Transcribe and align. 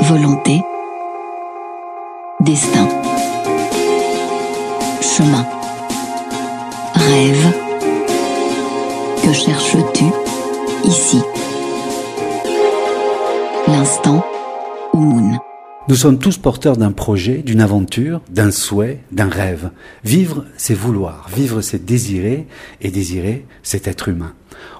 volonté, 0.00 0.62
destin, 2.40 2.88
chemin, 5.00 5.46
rêve. 6.94 7.52
Que 9.22 9.32
cherches-tu 9.32 10.04
ici? 10.84 11.22
L'instant 13.68 14.22
ou 14.92 14.98
moon. 14.98 15.38
Nous 15.86 15.96
sommes 15.96 16.18
tous 16.18 16.38
porteurs 16.38 16.78
d'un 16.78 16.92
projet, 16.92 17.42
d'une 17.42 17.60
aventure, 17.60 18.22
d'un 18.30 18.50
souhait, 18.50 19.00
d'un 19.12 19.28
rêve. 19.28 19.70
Vivre, 20.02 20.46
c'est 20.56 20.72
vouloir. 20.72 21.28
Vivre, 21.28 21.60
c'est 21.60 21.84
désirer. 21.84 22.46
Et 22.80 22.90
désirer, 22.90 23.44
c'est 23.62 23.86
être 23.86 24.08
humain. 24.08 24.32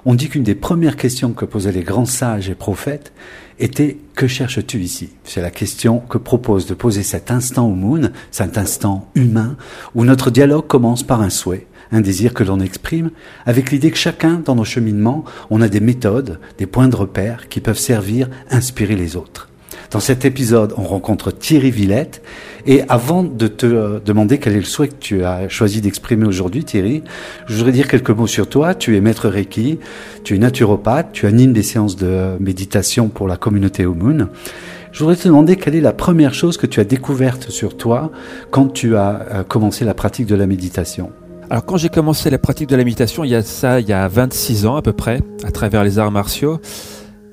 On 0.06 0.14
dit 0.14 0.30
qu'une 0.30 0.44
des 0.44 0.54
premières 0.54 0.96
questions 0.96 1.34
que 1.34 1.44
posaient 1.44 1.72
les 1.72 1.82
grands 1.82 2.06
sages 2.06 2.48
et 2.48 2.54
prophètes 2.54 3.12
était 3.58 3.98
que 4.14 4.26
cherches-tu 4.26 4.80
ici? 4.80 5.10
C'est 5.24 5.42
la 5.42 5.50
question 5.50 5.98
que 5.98 6.16
propose 6.16 6.64
de 6.64 6.72
poser 6.72 7.02
cet 7.02 7.30
instant 7.30 7.68
au 7.68 7.74
moon, 7.74 8.10
cet 8.30 8.56
instant 8.56 9.10
humain, 9.14 9.58
où 9.94 10.06
notre 10.06 10.30
dialogue 10.30 10.66
commence 10.66 11.02
par 11.02 11.20
un 11.20 11.28
souhait, 11.28 11.66
un 11.92 12.00
désir 12.00 12.32
que 12.32 12.44
l'on 12.44 12.60
exprime, 12.60 13.10
avec 13.44 13.70
l'idée 13.70 13.90
que 13.90 13.98
chacun, 13.98 14.40
dans 14.42 14.54
nos 14.54 14.64
cheminements, 14.64 15.26
on 15.50 15.60
a 15.60 15.68
des 15.68 15.80
méthodes, 15.80 16.40
des 16.56 16.66
points 16.66 16.88
de 16.88 16.96
repère 16.96 17.50
qui 17.50 17.60
peuvent 17.60 17.78
servir, 17.78 18.30
inspirer 18.50 18.96
les 18.96 19.16
autres. 19.16 19.50
Dans 19.94 20.00
cet 20.00 20.24
épisode, 20.24 20.74
on 20.76 20.82
rencontre 20.82 21.30
Thierry 21.30 21.70
Villette. 21.70 22.20
Et 22.66 22.82
avant 22.88 23.22
de 23.22 23.46
te 23.46 23.64
euh, 23.64 24.00
demander 24.04 24.38
quel 24.38 24.54
est 24.54 24.58
le 24.58 24.64
souhait 24.64 24.88
que 24.88 24.96
tu 24.98 25.22
as 25.22 25.48
choisi 25.48 25.80
d'exprimer 25.80 26.26
aujourd'hui, 26.26 26.64
Thierry, 26.64 27.04
je 27.46 27.54
voudrais 27.54 27.70
dire 27.70 27.86
quelques 27.86 28.10
mots 28.10 28.26
sur 28.26 28.48
toi. 28.48 28.74
Tu 28.74 28.96
es 28.96 29.00
maître 29.00 29.28
Reiki, 29.28 29.78
tu 30.24 30.34
es 30.34 30.38
naturopathe, 30.38 31.12
tu 31.12 31.28
animes 31.28 31.52
des 31.52 31.62
séances 31.62 31.94
de 31.94 32.36
méditation 32.40 33.08
pour 33.08 33.28
la 33.28 33.36
communauté 33.36 33.86
Moon. 33.86 34.26
Je 34.90 34.98
voudrais 34.98 35.14
te 35.14 35.28
demander 35.28 35.54
quelle 35.54 35.76
est 35.76 35.80
la 35.80 35.92
première 35.92 36.34
chose 36.34 36.56
que 36.56 36.66
tu 36.66 36.80
as 36.80 36.84
découverte 36.84 37.50
sur 37.50 37.76
toi 37.76 38.10
quand 38.50 38.72
tu 38.72 38.96
as 38.96 39.20
euh, 39.30 39.44
commencé 39.44 39.84
la 39.84 39.94
pratique 39.94 40.26
de 40.26 40.34
la 40.34 40.48
méditation. 40.48 41.12
Alors 41.50 41.64
quand 41.64 41.76
j'ai 41.76 41.88
commencé 41.88 42.30
la 42.30 42.38
pratique 42.38 42.68
de 42.68 42.74
la 42.74 42.82
méditation, 42.82 43.22
il 43.22 43.30
y 43.30 43.36
a 43.36 43.44
ça, 43.44 43.78
il 43.78 43.88
y 43.88 43.92
a 43.92 44.08
26 44.08 44.66
ans 44.66 44.74
à 44.74 44.82
peu 44.82 44.92
près, 44.92 45.20
à 45.44 45.52
travers 45.52 45.84
les 45.84 46.00
arts 46.00 46.10
martiaux, 46.10 46.58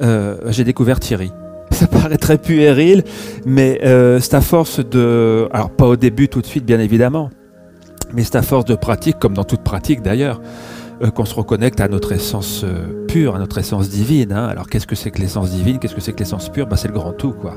euh, 0.04 0.38
j'ai 0.50 0.64
découvert 0.64 1.00
Thierry 1.00 1.32
ça 1.76 1.88
paraît 1.88 2.18
très 2.18 2.38
puéril, 2.38 3.04
mais 3.46 3.80
euh, 3.84 4.20
c'est 4.20 4.36
à 4.36 4.42
force 4.42 4.80
de... 4.80 5.48
Alors 5.52 5.70
pas 5.72 5.88
au 5.88 5.96
début 5.96 6.28
tout 6.28 6.42
de 6.42 6.46
suite 6.46 6.66
bien 6.66 6.80
évidemment, 6.80 7.30
mais 8.14 8.24
c'est 8.24 8.36
à 8.36 8.42
force 8.42 8.66
de 8.66 8.76
pratique, 8.76 9.20
comme 9.20 9.34
dans 9.34 9.44
toute 9.44 9.62
pratique 9.62 10.02
d'ailleurs, 10.02 10.42
euh, 11.02 11.10
qu'on 11.10 11.26
se 11.26 11.34
reconnecte 11.34 11.80
à 11.80 11.88
notre 11.88 12.12
essence 12.12 12.64
euh, 12.64 13.06
pure, 13.08 13.36
à 13.36 13.40
notre 13.40 13.58
essence 13.58 13.90
divine. 13.90 14.34
Hein. 14.34 14.48
Alors 14.48 14.68
qu'est-ce 14.68 14.88
que 14.88 14.96
c'est 14.96 15.12
que 15.12 15.20
l'essence 15.20 15.52
divine? 15.52 15.80
Qu'est-ce 15.80 15.96
que 15.96 16.02
c'est 16.02 16.14
que 16.14 16.20
l'essence 16.20 16.50
pure? 16.50 16.68
Bah, 16.68 16.78
C'est 16.78 16.90
le 16.90 16.94
grand 16.94 17.14
tout, 17.14 17.32
quoi. 17.32 17.56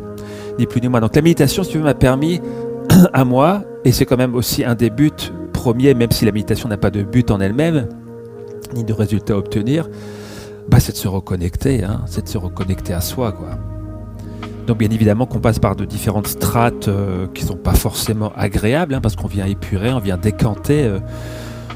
Ni 0.58 0.66
plus 0.66 0.80
ni 0.80 0.88
moins. 0.88 1.00
Donc 1.00 1.14
la 1.14 1.22
méditation, 1.22 1.62
si 1.62 1.70
tu 1.70 1.78
veux, 1.78 1.84
m'a 1.84 1.94
permis 1.94 2.40
à 3.12 3.24
moi, 3.24 3.62
et 3.84 3.92
c'est 3.92 4.06
quand 4.06 4.16
même 4.16 4.34
aussi 4.34 4.64
un 4.64 4.74
des 4.74 4.90
buts 4.90 5.10
premiers, 5.52 5.94
même 5.94 6.10
si 6.10 6.24
la 6.24 6.32
méditation 6.32 6.68
n'a 6.68 6.76
pas 6.76 6.90
de 6.90 7.02
but 7.02 7.30
en 7.30 7.40
elle-même, 7.40 7.88
ni 8.74 8.84
de 8.84 8.92
résultat 8.92 9.34
à 9.34 9.36
obtenir, 9.36 9.88
bah, 10.68 10.80
c'est 10.80 10.92
de 10.92 10.96
se 10.96 11.08
reconnecter, 11.08 11.84
hein. 11.84 12.02
c'est 12.06 12.24
de 12.24 12.28
se 12.28 12.38
reconnecter 12.38 12.92
à 12.94 13.00
soi, 13.00 13.32
quoi. 13.32 13.73
Donc 14.66 14.78
bien 14.78 14.90
évidemment 14.90 15.26
qu'on 15.26 15.40
passe 15.40 15.58
par 15.58 15.76
de 15.76 15.84
différentes 15.84 16.26
strates 16.26 16.88
euh, 16.88 17.26
qui 17.34 17.42
ne 17.42 17.48
sont 17.48 17.56
pas 17.56 17.74
forcément 17.74 18.32
agréables, 18.36 18.94
hein, 18.94 19.00
parce 19.02 19.16
qu'on 19.16 19.28
vient 19.28 19.46
épurer, 19.46 19.92
on 19.92 19.98
vient 19.98 20.16
décanter 20.16 20.84
euh, 20.84 21.00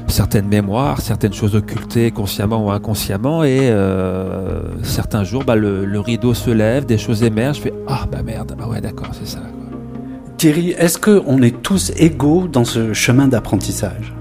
certaines 0.07 0.47
mémoires, 0.47 1.01
certaines 1.01 1.33
choses 1.33 1.55
occultées 1.55 2.09
consciemment 2.11 2.65
ou 2.65 2.71
inconsciemment, 2.71 3.43
et 3.43 3.69
euh, 3.69 4.61
certains 4.83 5.23
jours, 5.23 5.43
bah, 5.43 5.55
le, 5.55 5.99
rideau 5.99 6.33
se 6.33 6.49
lève, 6.49 6.85
des 6.85 6.97
choses 6.97 7.23
émergent, 7.23 7.57
je 7.57 7.61
fais 7.63 7.73
«Ah 7.87 8.05
bah 8.11 8.23
merde, 8.23 8.55
bah 8.57 8.67
ouais 8.67 8.81
d'accord, 8.81 9.09
c'est 9.11 9.27
ça. 9.27 9.39
Thierry, 10.37 10.71
est-ce 10.71 10.97
qu'on 10.97 11.41
est 11.41 11.61
tous 11.61 11.91
égaux 11.97 12.47
dans 12.47 12.65
ce 12.65 12.93
chemin 12.93 13.27
d'apprentissage? 13.27 14.15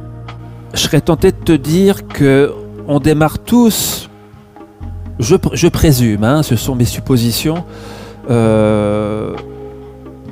Je 0.75 0.81
serais 0.81 1.01
tenté 1.01 1.31
de 1.31 1.37
te 1.37 1.53
dire 1.53 2.07
que 2.07 2.53
on 2.87 3.01
démarre 3.01 3.39
tous, 3.39 4.11
je, 5.21 5.37
je 5.53 5.69
présume, 5.69 6.25
hein, 6.25 6.43
ce 6.43 6.57
sont 6.57 6.75
mes 6.75 6.85
suppositions, 6.85 7.65
euh, 8.31 9.33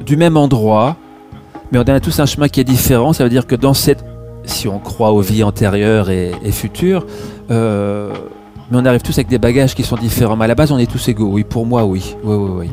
du 0.04 0.16
même 0.16 0.36
endroit, 0.36 0.96
mais 1.72 1.78
on 1.78 1.82
a 1.82 2.00
tous 2.00 2.20
un 2.20 2.26
chemin 2.26 2.48
qui 2.48 2.60
est 2.60 2.64
différent. 2.64 3.12
Ça 3.12 3.24
veut 3.24 3.30
dire 3.30 3.46
que 3.46 3.54
dans 3.54 3.74
cette, 3.74 4.04
si 4.44 4.68
on 4.68 4.78
croit 4.78 5.12
aux 5.12 5.20
vies 5.20 5.42
antérieures 5.42 6.10
et, 6.10 6.32
futures, 6.52 7.06
euh, 7.50 8.12
mais 8.70 8.78
on 8.78 8.84
arrive 8.84 9.02
tous 9.02 9.14
avec 9.14 9.28
des 9.28 9.38
bagages 9.38 9.74
qui 9.74 9.82
sont 9.82 9.96
différents. 9.96 10.36
Mais 10.36 10.44
à 10.44 10.48
la 10.48 10.54
base, 10.54 10.72
on 10.72 10.78
est 10.78 10.90
tous 10.90 11.08
égaux. 11.08 11.28
Oui, 11.32 11.44
pour 11.44 11.66
moi, 11.66 11.84
oui. 11.84 12.16
Oui, 12.22 12.34
oui, 12.34 12.50
oui. 12.58 12.70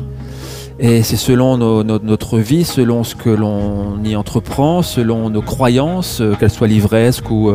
Et 0.80 1.02
c'est 1.04 1.16
selon 1.16 1.56
notre 1.56 2.38
vie, 2.38 2.64
selon 2.64 3.04
ce 3.04 3.14
que 3.14 3.30
l'on 3.30 4.02
y 4.04 4.16
entreprend, 4.16 4.82
selon 4.82 5.30
nos 5.30 5.42
croyances, 5.42 6.20
euh, 6.20 6.34
qu'elles 6.34 6.50
soient 6.50 6.66
livresques 6.66 7.30
ou 7.30 7.52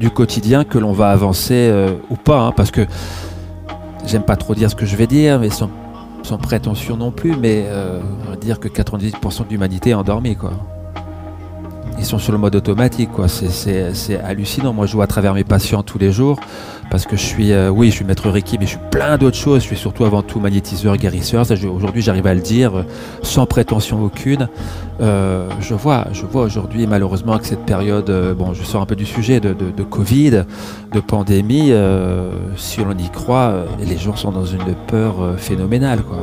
du 0.00 0.10
quotidien, 0.10 0.64
que 0.64 0.78
l'on 0.78 0.92
va 0.92 1.10
avancer 1.10 1.72
ou 2.10 2.16
pas. 2.16 2.40
Hein, 2.40 2.52
parce 2.56 2.70
que 2.70 2.86
j'aime 4.06 4.22
pas 4.22 4.36
trop 4.36 4.54
dire 4.54 4.70
ce 4.70 4.74
que 4.74 4.86
je 4.86 4.96
vais 4.96 5.06
dire, 5.06 5.38
mais 5.38 5.50
sans 5.50 5.70
sans 6.24 6.38
prétention 6.38 6.96
non 6.96 7.12
plus, 7.12 7.36
mais 7.36 7.64
euh, 7.66 8.00
dire 8.40 8.58
que 8.58 8.68
98% 8.68 9.44
de 9.44 9.50
l'humanité 9.50 9.90
est 9.90 9.94
endormie, 9.94 10.36
quoi. 10.36 10.52
Sont 12.04 12.18
sur 12.18 12.32
le 12.32 12.38
mode 12.38 12.54
automatique, 12.54 13.10
quoi. 13.12 13.28
C'est 13.28 14.20
hallucinant. 14.22 14.74
Moi, 14.74 14.84
je 14.84 14.92
vois 14.92 15.04
à 15.04 15.06
travers 15.06 15.32
mes 15.32 15.42
patients 15.42 15.82
tous 15.82 15.96
les 15.96 16.12
jours, 16.12 16.38
parce 16.90 17.06
que 17.06 17.16
je 17.16 17.22
suis, 17.22 17.50
euh, 17.50 17.70
oui, 17.70 17.88
je 17.88 17.96
suis 17.96 18.04
maître 18.04 18.28
Reiki, 18.28 18.58
mais 18.58 18.66
je 18.66 18.72
suis 18.72 18.80
plein 18.90 19.16
d'autres 19.16 19.38
choses. 19.38 19.62
Je 19.62 19.68
suis 19.68 19.76
surtout 19.76 20.04
avant 20.04 20.20
tout 20.20 20.38
magnétiseur, 20.38 20.98
guérisseur. 20.98 21.46
Aujourd'hui, 21.74 22.02
j'arrive 22.02 22.26
à 22.26 22.34
le 22.34 22.42
dire 22.42 22.76
euh, 22.76 22.82
sans 23.22 23.46
prétention 23.46 24.04
aucune. 24.04 24.48
je 25.00 25.74
vois, 25.74 26.06
je 26.12 26.26
vois 26.26 26.42
aujourd'hui, 26.42 26.86
malheureusement, 26.86 27.38
que 27.38 27.46
cette 27.46 27.64
période, 27.64 28.12
bon, 28.36 28.52
je 28.52 28.62
sors 28.64 28.82
un 28.82 28.86
peu 28.86 28.96
du 28.96 29.06
sujet 29.06 29.40
de, 29.40 29.82
Covid, 29.82 30.44
de 30.92 31.00
pandémie, 31.00 31.72
si 32.56 32.80
on 32.80 32.92
y 32.92 33.08
croit, 33.08 33.64
les 33.80 33.96
gens 33.96 34.14
sont 34.14 34.30
dans 34.30 34.44
une 34.44 34.74
peur 34.86 35.34
phénoménale, 35.38 36.02
quoi. 36.02 36.18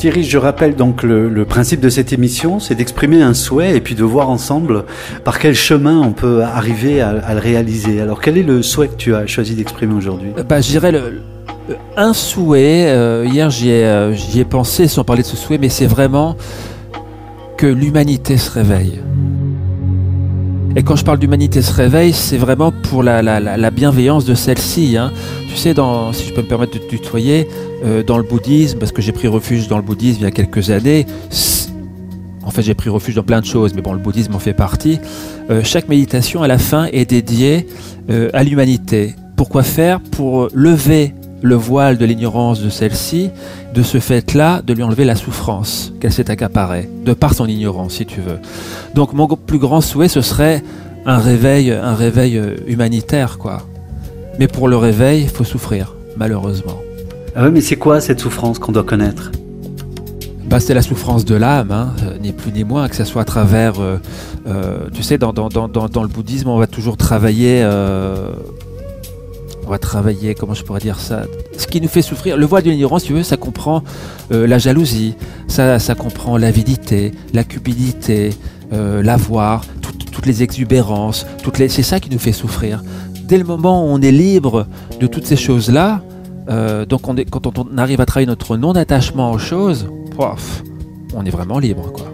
Thierry, 0.00 0.24
je 0.24 0.38
rappelle 0.38 0.76
donc 0.76 1.02
le, 1.02 1.44
principe 1.44 1.80
de 1.80 1.90
cette 1.90 2.14
émission, 2.14 2.58
c'est 2.58 2.74
d'exprimer 2.74 3.20
un 3.20 3.34
souhait 3.34 3.76
et 3.76 3.82
puis 3.82 3.94
de 3.94 4.02
voir 4.02 4.30
ensemble 4.30 4.84
par 5.24 5.38
quel 5.38 5.54
chemin 5.54 6.00
on 6.00 6.12
peut 6.12 6.42
arriver 6.42 7.02
à, 7.02 7.34
le 7.34 7.38
réaliser. 7.38 8.00
Alors 8.00 8.22
quel 8.22 8.38
est 8.38 8.42
le 8.42 8.62
souhait 8.62 8.88
que 8.88 8.96
tu 8.96 9.14
as 9.14 9.26
choisi 9.26 9.54
d'exprimer 9.54 9.92
aujourd'hui? 9.92 10.30
Bah, 10.48 10.62
Je 10.62 10.70
dirais 10.70 10.90
le, 10.90 11.20
un 11.98 12.14
souhait, 12.14 12.86
euh, 12.88 13.26
hier 13.30 13.50
euh, 13.62 14.14
j'y 14.14 14.40
ai, 14.40 14.44
pensé 14.46 14.88
sans 14.88 15.04
parler 15.04 15.20
de 15.20 15.28
ce 15.28 15.36
souhait, 15.36 15.58
mais 15.58 15.68
c'est 15.68 15.84
vraiment 15.84 16.34
que 17.58 17.66
l'humanité 17.66 18.38
se 18.38 18.50
réveille. 18.52 19.02
Et 20.76 20.84
quand 20.84 20.94
je 20.94 21.04
parle 21.04 21.18
d'humanité 21.18 21.62
se 21.62 21.72
réveille, 21.72 22.12
c'est 22.12 22.38
vraiment 22.38 22.70
pour 22.70 23.02
la, 23.02 23.70
bienveillance 23.70 24.24
de 24.24 24.34
celle-ci. 24.34 24.96
Hein. 24.96 25.12
Tu 25.48 25.56
sais, 25.56 25.74
si 26.12 26.28
je 26.28 26.32
peux 26.32 26.42
me 26.42 26.46
permettre 26.46 26.74
de 26.74 26.78
te 26.78 26.88
tutoyer, 26.88 27.48
euh, 27.84 28.02
dans 28.02 28.18
le 28.18 28.22
bouddhisme, 28.22 28.78
parce 28.78 28.92
que 28.92 29.02
j'ai 29.02 29.12
pris 29.12 29.26
refuge 29.26 29.66
dans 29.66 29.76
le 29.76 29.82
bouddhisme 29.82 30.18
il 30.20 30.24
y 30.24 30.26
a 30.26 30.30
quelques 30.30 30.70
années, 30.70 31.06
en 32.44 32.50
fait 32.50 32.62
j'ai 32.62 32.74
pris 32.74 32.88
refuge 32.88 33.14
dans 33.14 33.22
plein 33.22 33.40
de 33.40 33.46
choses, 33.46 33.74
mais 33.74 33.82
bon, 33.82 33.94
le 33.94 33.98
bouddhisme 33.98 34.34
en 34.34 34.38
fait 34.38 34.52
partie, 34.52 35.00
euh, 35.50 35.62
chaque 35.64 35.88
méditation 35.88 36.42
à 36.42 36.48
la 36.48 36.58
fin 36.58 36.86
est 36.92 37.06
dédiée 37.06 37.66
euh, 38.10 38.30
à 38.32 38.44
l'humanité. 38.44 39.14
Pourquoi 39.36 39.62
faire? 39.62 40.00
Pour 40.00 40.48
lever 40.54 41.14
le 41.42 41.54
voile 41.54 41.98
de 41.98 42.04
l'ignorance 42.04 42.60
de 42.60 42.68
celle-ci, 42.68 43.30
de 43.74 43.82
ce 43.82 43.98
fait-là, 43.98 44.62
de 44.62 44.72
lui 44.72 44.82
enlever 44.82 45.04
la 45.04 45.16
souffrance 45.16 45.92
qu'elle 46.00 46.12
s'est 46.12 46.30
accaparée, 46.30 46.88
de 47.04 47.12
par 47.12 47.34
son 47.34 47.46
ignorance, 47.46 47.94
si 47.94 48.06
tu 48.06 48.20
veux. 48.20 48.38
Donc 48.94 49.12
mon 49.12 49.26
plus 49.26 49.58
grand 49.58 49.80
souhait, 49.80 50.08
ce 50.08 50.20
serait 50.20 50.62
un 51.06 51.18
réveil, 51.18 51.70
un 51.70 51.94
réveil 51.94 52.40
humanitaire, 52.66 53.38
quoi. 53.38 53.62
Mais 54.38 54.48
pour 54.48 54.68
le 54.68 54.76
réveil, 54.76 55.22
il 55.22 55.28
faut 55.28 55.44
souffrir, 55.44 55.94
malheureusement. 56.16 56.78
Ah 57.36 57.44
oui, 57.44 57.50
mais 57.52 57.60
c'est 57.60 57.76
quoi 57.76 58.00
cette 58.00 58.20
souffrance 58.20 58.58
qu'on 58.58 58.72
doit 58.72 58.84
connaître? 58.84 59.30
Bah, 60.50 60.58
c'est 60.58 60.74
la 60.74 60.82
souffrance 60.82 61.24
de 61.24 61.36
l'âme, 61.36 61.70
hein, 61.70 61.92
euh, 62.02 62.18
ni 62.20 62.32
plus 62.32 62.50
ni 62.50 62.64
moins, 62.64 62.88
que 62.88 62.96
ce 62.96 63.04
soit 63.04 63.22
à 63.22 63.24
travers, 63.24 63.80
euh, 63.80 63.98
euh, 64.48 64.88
tu 64.92 65.04
sais, 65.04 65.16
dans, 65.16 65.32
dans, 65.32 65.48
dans, 65.48 65.68
dans, 65.68 66.02
le 66.02 66.08
bouddhisme, 66.08 66.48
on 66.48 66.58
va 66.58 66.66
toujours 66.66 66.96
travailler, 66.96 67.64
va 69.70 69.78
travailler, 69.78 70.34
comment 70.34 70.52
je 70.52 70.62
pourrais 70.64 70.80
dire 70.80 71.00
ça, 71.00 71.22
ce 71.56 71.66
qui 71.66 71.80
nous 71.80 71.88
fait 71.88 72.02
souffrir. 72.02 72.36
Le 72.36 72.44
voile 72.44 72.62
de 72.62 72.70
l'ignorance, 72.70 73.04
tu 73.04 73.14
veux, 73.14 73.22
ça 73.22 73.38
comprend 73.38 73.82
la 74.30 74.58
jalousie, 74.58 75.14
ça, 75.48 75.78
ça 75.78 75.94
comprend 75.94 76.36
l'avidité, 76.36 77.12
la 77.32 77.44
cupidité, 77.44 78.34
l'avoir, 78.70 79.64
toutes 80.12 80.26
les 80.26 80.42
exubérances, 80.42 81.26
toutes 81.42 81.58
les, 81.58 81.68
c'est 81.68 81.82
ça 81.82 82.00
qui 82.00 82.10
nous 82.10 82.18
fait 82.18 82.32
souffrir. 82.32 82.82
Dès 83.24 83.38
le 83.38 83.44
moment 83.44 83.84
où 83.84 83.88
on 83.88 84.02
est 84.02 84.12
libre 84.12 84.66
de 85.00 85.06
toutes 85.06 85.24
ces 85.24 85.36
choses-là, 85.36 86.02
donc 86.88 87.08
on 87.08 87.16
est, 87.16 87.24
quand 87.24 87.46
on 87.46 87.78
arrive 87.78 88.00
à 88.00 88.06
travailler 88.06 88.26
notre 88.26 88.56
non-attachement 88.56 89.32
aux 89.32 89.38
choses, 89.38 89.88
on 91.14 91.24
est 91.24 91.30
vraiment 91.30 91.58
libre, 91.58 91.90
quoi. 91.92 92.09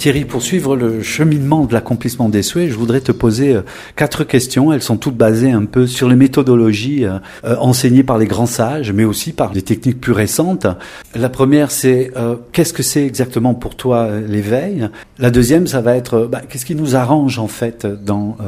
Thierry, 0.00 0.24
pour 0.24 0.40
suivre 0.40 0.76
le 0.76 1.02
cheminement 1.02 1.66
de 1.66 1.74
l'accomplissement 1.74 2.30
des 2.30 2.42
souhaits, 2.42 2.70
je 2.70 2.74
voudrais 2.74 3.02
te 3.02 3.12
poser 3.12 3.54
euh, 3.54 3.60
quatre 3.96 4.24
questions. 4.24 4.72
Elles 4.72 4.80
sont 4.80 4.96
toutes 4.96 5.18
basées 5.18 5.50
un 5.50 5.66
peu 5.66 5.86
sur 5.86 6.08
les 6.08 6.16
méthodologies 6.16 7.04
euh, 7.04 7.18
euh, 7.44 7.54
enseignées 7.58 8.02
par 8.02 8.16
les 8.16 8.24
grands 8.24 8.46
sages, 8.46 8.92
mais 8.94 9.04
aussi 9.04 9.34
par 9.34 9.50
des 9.50 9.60
techniques 9.60 10.00
plus 10.00 10.12
récentes. 10.12 10.66
La 11.14 11.28
première, 11.28 11.70
c'est 11.70 12.12
qu'est-ce 12.52 12.72
que 12.72 12.82
c'est 12.82 13.04
exactement 13.04 13.52
pour 13.52 13.76
toi 13.76 14.08
l'éveil? 14.26 14.88
La 15.18 15.30
deuxième, 15.30 15.66
ça 15.66 15.82
va 15.82 15.96
être 15.96 16.26
bah, 16.32 16.40
qu'est-ce 16.48 16.64
qui 16.64 16.74
nous 16.74 16.96
arrange 16.96 17.38
en 17.38 17.48
fait 17.48 17.84
dans 17.84 18.38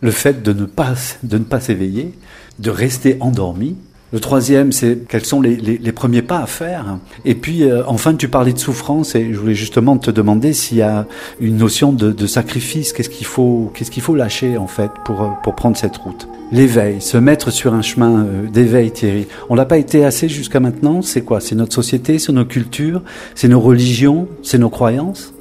le 0.00 0.10
fait 0.10 0.42
de 0.42 0.52
ne 0.52 0.64
pas 0.64 0.94
de 1.22 1.38
ne 1.38 1.44
pas 1.44 1.60
s'éveiller, 1.60 2.14
de 2.58 2.70
rester 2.70 3.16
endormi? 3.20 3.76
Le 4.12 4.18
troisième, 4.18 4.72
c'est 4.72 5.06
quels 5.08 5.24
sont 5.24 5.40
les, 5.40 5.92
premiers 5.92 6.22
pas 6.22 6.40
à 6.40 6.46
faire. 6.46 6.98
Et 7.24 7.36
puis, 7.36 7.62
euh, 7.62 7.84
enfin, 7.86 8.14
tu 8.14 8.28
parlais 8.28 8.52
de 8.52 8.58
souffrance 8.58 9.14
et 9.14 9.32
je 9.32 9.38
voulais 9.38 9.54
justement 9.54 9.98
te 9.98 10.10
demander 10.10 10.52
s'il 10.52 10.78
y 10.78 10.82
a 10.82 11.06
une 11.40 11.56
notion 11.56 11.92
de, 11.92 12.26
sacrifice. 12.26 12.92
Qu'est-ce 12.92 13.10
qu'il 13.10 13.26
faut, 13.26 14.14
lâcher 14.16 14.56
en 14.56 14.66
fait 14.66 14.90
pour 15.04 15.22
euh, 15.22 15.52
prendre 15.52 15.76
cette 15.76 15.96
route? 15.96 16.26
L'éveil, 16.50 17.00
se 17.00 17.16
mettre 17.16 17.52
sur 17.52 17.72
un 17.72 17.82
chemin 17.82 18.24
euh, 18.24 18.48
d'éveil, 18.48 18.90
Thierry. 18.90 19.28
On 19.48 19.54
l'a 19.54 19.66
pas 19.66 19.78
été 19.78 20.04
assez 20.04 20.28
jusqu'à 20.28 20.58
maintenant. 20.58 21.02
C'est 21.02 21.22
quoi? 21.22 21.40
C'est 21.40 21.54
notre 21.54 21.72
société, 21.72 22.18
c'est 22.18 22.32
nos 22.32 22.44
cultures, 22.44 23.02
c'est 23.36 23.48
nos 23.48 23.60
religions, 23.60 24.26
c'est 24.42 24.58
nos 24.58 24.70
croyances? 24.70 25.32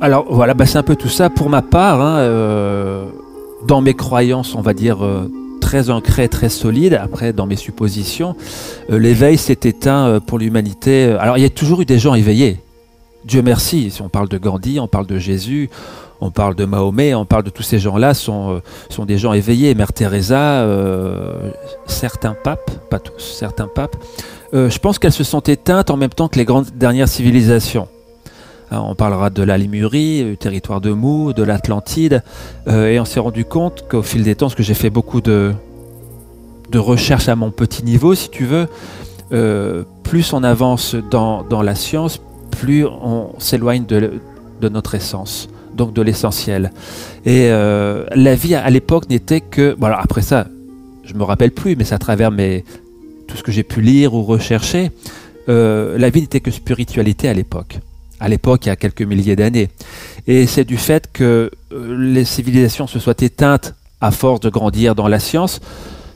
Alors 0.00 0.26
voilà, 0.30 0.54
bah, 0.54 0.66
c'est 0.66 0.78
un 0.78 0.84
peu 0.84 0.94
tout 0.94 1.08
ça. 1.08 1.28
Pour 1.28 1.50
ma 1.50 1.62
part, 1.62 2.00
hein, 2.00 3.08
dans 3.66 3.80
mes 3.80 3.94
croyances, 3.94 4.54
on 4.54 4.60
va 4.60 4.74
dire 4.74 4.98
très 5.60 5.90
ancré, 5.90 6.28
très 6.28 6.48
solide. 6.48 6.94
Après, 6.94 7.32
dans 7.32 7.46
mes 7.46 7.56
suppositions, 7.56 8.36
euh, 8.90 8.98
l'éveil 8.98 9.38
s'est 9.38 9.60
éteint 9.64 10.06
euh, 10.06 10.20
pour 10.20 10.38
l'humanité. 10.38 11.16
Alors, 11.18 11.38
il 11.38 11.42
y 11.42 11.46
a 11.46 11.50
toujours 11.50 11.80
eu 11.80 11.84
des 11.84 11.98
gens 11.98 12.14
éveillés. 12.14 12.60
Dieu 13.24 13.42
merci. 13.42 13.90
Si 13.90 14.02
on 14.02 14.08
parle 14.08 14.28
de 14.28 14.38
Gandhi, 14.38 14.78
on 14.78 14.86
parle 14.86 15.06
de 15.06 15.18
Jésus, 15.18 15.68
on 16.20 16.30
parle 16.30 16.54
de 16.54 16.64
Mahomet, 16.64 17.14
on 17.14 17.24
parle 17.24 17.42
de 17.42 17.50
tous 17.50 17.64
ces 17.64 17.78
gens-là, 17.78 18.14
sont, 18.14 18.54
euh, 18.54 18.62
sont 18.88 19.04
des 19.04 19.18
gens 19.18 19.32
éveillés. 19.32 19.74
Mère 19.74 19.92
Teresa, 19.92 20.66
certains 21.86 22.34
papes, 22.34 22.70
pas 22.88 23.00
tous, 23.00 23.18
certains 23.18 23.68
papes. 23.68 23.96
je 24.52 24.78
pense 24.78 24.98
qu'elles 24.98 25.12
se 25.12 25.24
sont 25.24 25.40
éteintes 25.40 25.90
en 25.90 25.96
même 25.96 26.10
temps 26.10 26.28
que 26.28 26.38
les 26.38 26.44
grandes 26.44 26.70
dernières 26.76 27.08
civilisations. 27.08 27.88
Hein, 28.70 28.82
on 28.84 28.94
parlera 28.96 29.30
de 29.30 29.42
la 29.42 29.58
Limurie, 29.58 30.24
du 30.24 30.36
territoire 30.36 30.80
de 30.80 30.90
Mou, 30.90 31.32
de 31.32 31.44
l'Atlantide, 31.44 32.22
euh, 32.66 32.88
et 32.88 32.98
on 32.98 33.04
s'est 33.04 33.20
rendu 33.20 33.44
compte 33.44 33.84
qu'au 33.88 34.02
fil 34.02 34.24
des 34.24 34.34
temps, 34.34 34.46
parce 34.46 34.56
que 34.56 34.64
j'ai 34.64 34.74
fait 34.74 34.90
beaucoup 34.90 35.20
de, 35.20 35.52
de 36.70 36.78
recherches 36.78 37.28
à 37.28 37.36
mon 37.36 37.52
petit 37.52 37.84
niveau, 37.84 38.16
si 38.16 38.28
tu 38.28 38.44
veux, 38.44 38.66
euh, 39.32 39.84
plus 40.02 40.32
on 40.32 40.42
avance 40.42 40.96
dans, 40.96 41.44
la 41.62 41.74
science, 41.76 42.20
plus 42.50 42.84
on 42.84 43.34
s'éloigne 43.38 43.86
de, 43.86 44.20
notre 44.68 44.96
essence, 44.96 45.48
donc 45.74 45.92
de 45.92 46.02
l'essentiel. 46.02 46.72
Et 47.24 47.48
euh, 47.50 48.04
la 48.16 48.34
vie 48.34 48.56
à, 48.56 48.68
l'époque 48.68 49.08
n'était 49.08 49.40
que... 49.40 49.76
Bon 49.78 49.86
après 49.86 50.22
ça, 50.22 50.48
je 51.04 51.14
me 51.14 51.22
rappelle 51.22 51.52
plus, 51.52 51.76
mais 51.76 51.84
c'est 51.84 51.94
à 51.94 51.98
travers 51.98 52.32
mes, 52.32 52.64
tout 53.28 53.36
ce 53.36 53.44
que 53.44 53.52
j'ai 53.52 53.62
pu 53.62 53.80
lire 53.80 54.12
ou 54.14 54.24
rechercher, 54.24 54.90
la 55.46 56.10
vie 56.10 56.22
n'était 56.22 56.40
que 56.40 56.50
spiritualité 56.50 57.28
à 57.28 57.32
l'époque 57.32 57.78
à 58.20 58.28
l'époque, 58.28 58.66
il 58.66 58.68
y 58.68 58.72
a 58.72 58.76
quelques 58.76 59.02
milliers 59.02 59.36
d'années. 59.36 59.68
Et 60.26 60.46
c'est 60.46 60.64
du 60.64 60.76
fait 60.76 61.10
que 61.12 61.50
euh, 61.72 61.96
les 61.98 62.24
civilisations 62.24 62.86
se 62.86 62.98
soient 62.98 63.14
éteintes 63.20 63.74
à 64.00 64.10
force 64.10 64.40
de 64.40 64.50
grandir 64.50 64.94
dans 64.94 65.08
la 65.08 65.18
science, 65.18 65.60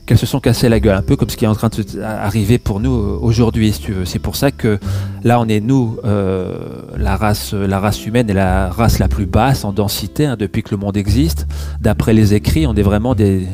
qu'elles 0.05 0.17
se 0.17 0.25
sont 0.25 0.39
cassées 0.39 0.69
la 0.69 0.79
gueule, 0.79 0.95
un 0.95 1.01
peu 1.01 1.15
comme 1.15 1.29
ce 1.29 1.37
qui 1.37 1.45
est 1.45 1.47
en 1.47 1.55
train 1.55 1.69
d'arriver 1.69 2.57
pour 2.57 2.79
nous 2.79 2.93
euh, 2.93 3.19
aujourd'hui, 3.21 3.71
si 3.71 3.81
tu 3.81 3.91
veux. 3.93 4.05
C'est 4.05 4.19
pour 4.19 4.35
ça 4.35 4.51
que 4.51 4.79
là, 5.23 5.39
on 5.39 5.47
est 5.47 5.59
nous, 5.59 5.97
euh, 6.03 6.53
la, 6.97 7.15
race, 7.15 7.53
la 7.53 7.79
race 7.79 8.05
humaine 8.05 8.29
est 8.29 8.33
la 8.33 8.69
race 8.69 8.99
la 8.99 9.07
plus 9.07 9.25
basse 9.25 9.63
en 9.63 9.71
densité 9.71 10.25
hein, 10.25 10.35
depuis 10.37 10.63
que 10.63 10.71
le 10.71 10.77
monde 10.77 10.97
existe. 10.97 11.47
D'après 11.79 12.13
les 12.13 12.33
écrits, 12.33 12.67
on 12.67 12.75
est 12.75 12.83
vraiment 12.83 13.15
des, 13.15 13.47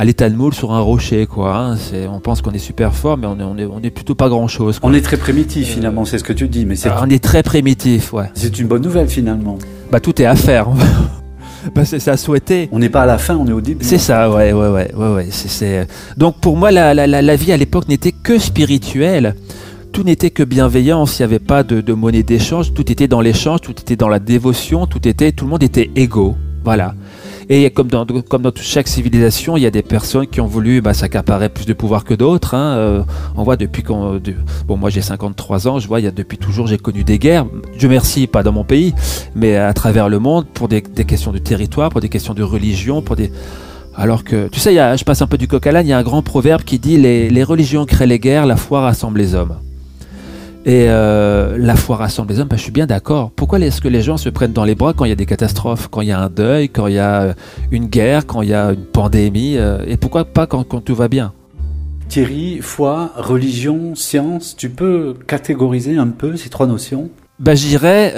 à 0.00 0.04
l'état 0.04 0.30
de 0.30 0.34
moule 0.34 0.54
sur 0.54 0.72
un 0.72 0.80
rocher, 0.80 1.26
quoi. 1.26 1.54
Hein. 1.54 1.76
on 2.10 2.20
pense 2.20 2.40
qu'on 2.40 2.52
est 2.52 2.58
super 2.58 2.94
fort, 2.94 3.18
mais 3.18 3.26
on 3.26 3.38
est, 3.58 3.66
on 3.66 3.82
est, 3.82 3.90
plutôt 3.90 4.14
pas 4.14 4.30
grand 4.30 4.48
chose. 4.48 4.80
On 4.82 4.94
est 4.94 5.02
très 5.02 5.18
primitif 5.18 5.68
euh, 5.68 5.74
finalement, 5.74 6.06
c'est 6.06 6.16
ce 6.16 6.24
que 6.24 6.32
tu 6.32 6.48
dis. 6.48 6.64
Mais 6.64 6.74
c'est... 6.74 6.88
on 7.02 7.10
est 7.10 7.22
très 7.22 7.42
primitif, 7.42 8.14
ouais. 8.14 8.30
C'est 8.32 8.58
une 8.58 8.66
bonne 8.66 8.80
nouvelle 8.80 9.08
finalement. 9.08 9.58
Bah 9.92 10.00
tout 10.00 10.22
est 10.22 10.24
à 10.24 10.36
faire. 10.36 10.68
bah, 11.74 11.84
c'est 11.84 11.98
ça 11.98 12.12
à 12.12 12.16
souhaiter. 12.16 12.70
On 12.72 12.78
n'est 12.78 12.88
pas 12.88 13.02
à 13.02 13.06
la 13.06 13.18
fin, 13.18 13.36
on 13.36 13.46
est 13.46 13.52
au 13.52 13.60
début. 13.60 13.84
C'est 13.84 13.98
ça, 13.98 14.30
ouais, 14.30 14.54
ouais, 14.54 14.68
ouais, 14.68 14.90
ouais, 14.94 15.08
ouais. 15.16 15.26
C'est, 15.28 15.86
Donc 16.16 16.40
pour 16.40 16.56
moi, 16.56 16.70
la, 16.70 16.94
la, 16.94 17.06
la, 17.06 17.36
vie 17.36 17.52
à 17.52 17.58
l'époque 17.58 17.86
n'était 17.86 18.12
que 18.12 18.38
spirituelle 18.38 19.34
tout 19.92 20.04
n'était 20.04 20.30
que 20.30 20.44
bienveillance, 20.44 21.18
il 21.18 21.22
n'y 21.22 21.24
avait 21.24 21.40
pas 21.40 21.62
de, 21.62 21.82
de 21.82 21.92
monnaie 21.92 22.22
d'échange, 22.22 22.72
tout 22.72 22.90
était 22.90 23.08
dans 23.08 23.20
l'échange, 23.20 23.60
tout 23.60 23.72
était 23.72 23.96
dans 23.96 24.08
la 24.08 24.20
dévotion, 24.20 24.86
tout 24.86 25.06
était, 25.06 25.32
tout 25.32 25.44
le 25.44 25.50
monde 25.50 25.64
était 25.64 25.90
égaux. 25.94 26.36
Voilà. 26.64 26.94
Et 27.52 27.68
comme 27.70 27.88
dans, 27.88 28.06
comme 28.06 28.42
dans 28.42 28.52
chaque 28.54 28.86
civilisation, 28.86 29.56
il 29.56 29.64
y 29.64 29.66
a 29.66 29.72
des 29.72 29.82
personnes 29.82 30.28
qui 30.28 30.40
ont 30.40 30.46
voulu 30.46 30.80
bah, 30.80 30.94
s'accaparer 30.94 31.48
plus 31.48 31.66
de 31.66 31.72
pouvoir 31.72 32.04
que 32.04 32.14
d'autres. 32.14 32.54
Hein. 32.54 32.76
Euh, 32.76 33.02
on 33.34 33.42
voit 33.42 33.56
depuis 33.56 33.82
qu'on. 33.82 34.20
bon, 34.68 34.76
moi 34.76 34.88
j'ai 34.88 35.02
53 35.02 35.66
ans, 35.66 35.80
je 35.80 35.88
vois, 35.88 35.98
il 35.98 36.04
y 36.04 36.06
a 36.06 36.12
depuis 36.12 36.38
toujours, 36.38 36.68
j'ai 36.68 36.78
connu 36.78 37.02
des 37.02 37.18
guerres. 37.18 37.46
Dieu 37.76 37.88
merci, 37.88 38.28
pas 38.28 38.44
dans 38.44 38.52
mon 38.52 38.62
pays, 38.62 38.94
mais 39.34 39.56
à 39.56 39.72
travers 39.72 40.08
le 40.08 40.20
monde, 40.20 40.46
pour 40.46 40.68
des, 40.68 40.80
questions 40.80 41.32
de 41.32 41.38
territoire, 41.38 41.90
pour 41.90 42.00
des 42.00 42.08
questions 42.08 42.34
de 42.34 42.44
religion, 42.44 43.02
pour 43.02 43.16
des. 43.16 43.32
Alors 43.96 44.22
que, 44.22 44.46
tu 44.46 44.60
sais, 44.60 44.76
je 44.96 45.02
passe 45.02 45.20
un 45.20 45.26
peu 45.26 45.36
du 45.36 45.48
coq 45.48 45.66
à 45.66 45.72
l'âne, 45.72 45.86
il 45.86 45.90
y 45.90 45.92
a 45.92 45.98
un 45.98 46.04
grand 46.04 46.22
proverbe 46.22 46.62
qui 46.62 46.78
dit 46.78 46.98
les, 46.98 47.30
les 47.30 47.42
religions 47.42 47.84
créent 47.84 48.06
les 48.06 48.20
guerres, 48.20 48.46
la 48.46 48.56
foi 48.56 48.82
rassemble 48.82 49.18
les 49.18 49.34
hommes. 49.34 49.56
Et 50.66 50.86
euh, 50.88 51.56
la 51.58 51.74
foi 51.74 51.96
rassemble 51.96 52.32
les 52.32 52.40
hommes, 52.40 52.48
ben, 52.48 52.56
je 52.56 52.62
suis 52.62 52.72
bien 52.72 52.86
d'accord. 52.86 53.30
Pourquoi 53.30 53.58
est-ce 53.60 53.80
que 53.80 53.88
les 53.88 54.02
gens 54.02 54.18
se 54.18 54.28
prennent 54.28 54.52
dans 54.52 54.64
les 54.64 54.74
bras 54.74 54.92
quand 54.92 55.06
il 55.06 55.08
y 55.08 55.12
a 55.12 55.16
des 55.16 55.24
catastrophes, 55.24 55.88
quand 55.88 56.02
il 56.02 56.08
y 56.08 56.12
a 56.12 56.20
un 56.20 56.28
deuil, 56.28 56.68
quand 56.68 56.86
il 56.86 56.94
y 56.94 56.98
a 56.98 57.22
euh, 57.22 57.32
une 57.70 57.86
guerre, 57.86 58.26
quand 58.26 58.42
il 58.42 58.50
y 58.50 58.54
a 58.54 58.72
une 58.72 58.84
pandémie 58.84 59.56
euh, 59.56 59.82
Et 59.86 59.96
pourquoi 59.96 60.26
pas 60.26 60.46
quand, 60.46 60.64
tout 60.64 60.94
va 60.94 61.08
bien? 61.08 61.32
Thierry, 62.08 62.58
foi, 62.60 63.12
religion, 63.16 63.94
science, 63.94 64.54
tu 64.54 64.68
peux 64.68 65.14
catégoriser 65.26 65.96
un 65.96 66.08
peu 66.08 66.36
ces 66.36 66.50
trois 66.50 66.66
notions? 66.66 67.08
Ben, 67.38 67.56
Je 67.56 67.66
dirais, 67.66 68.12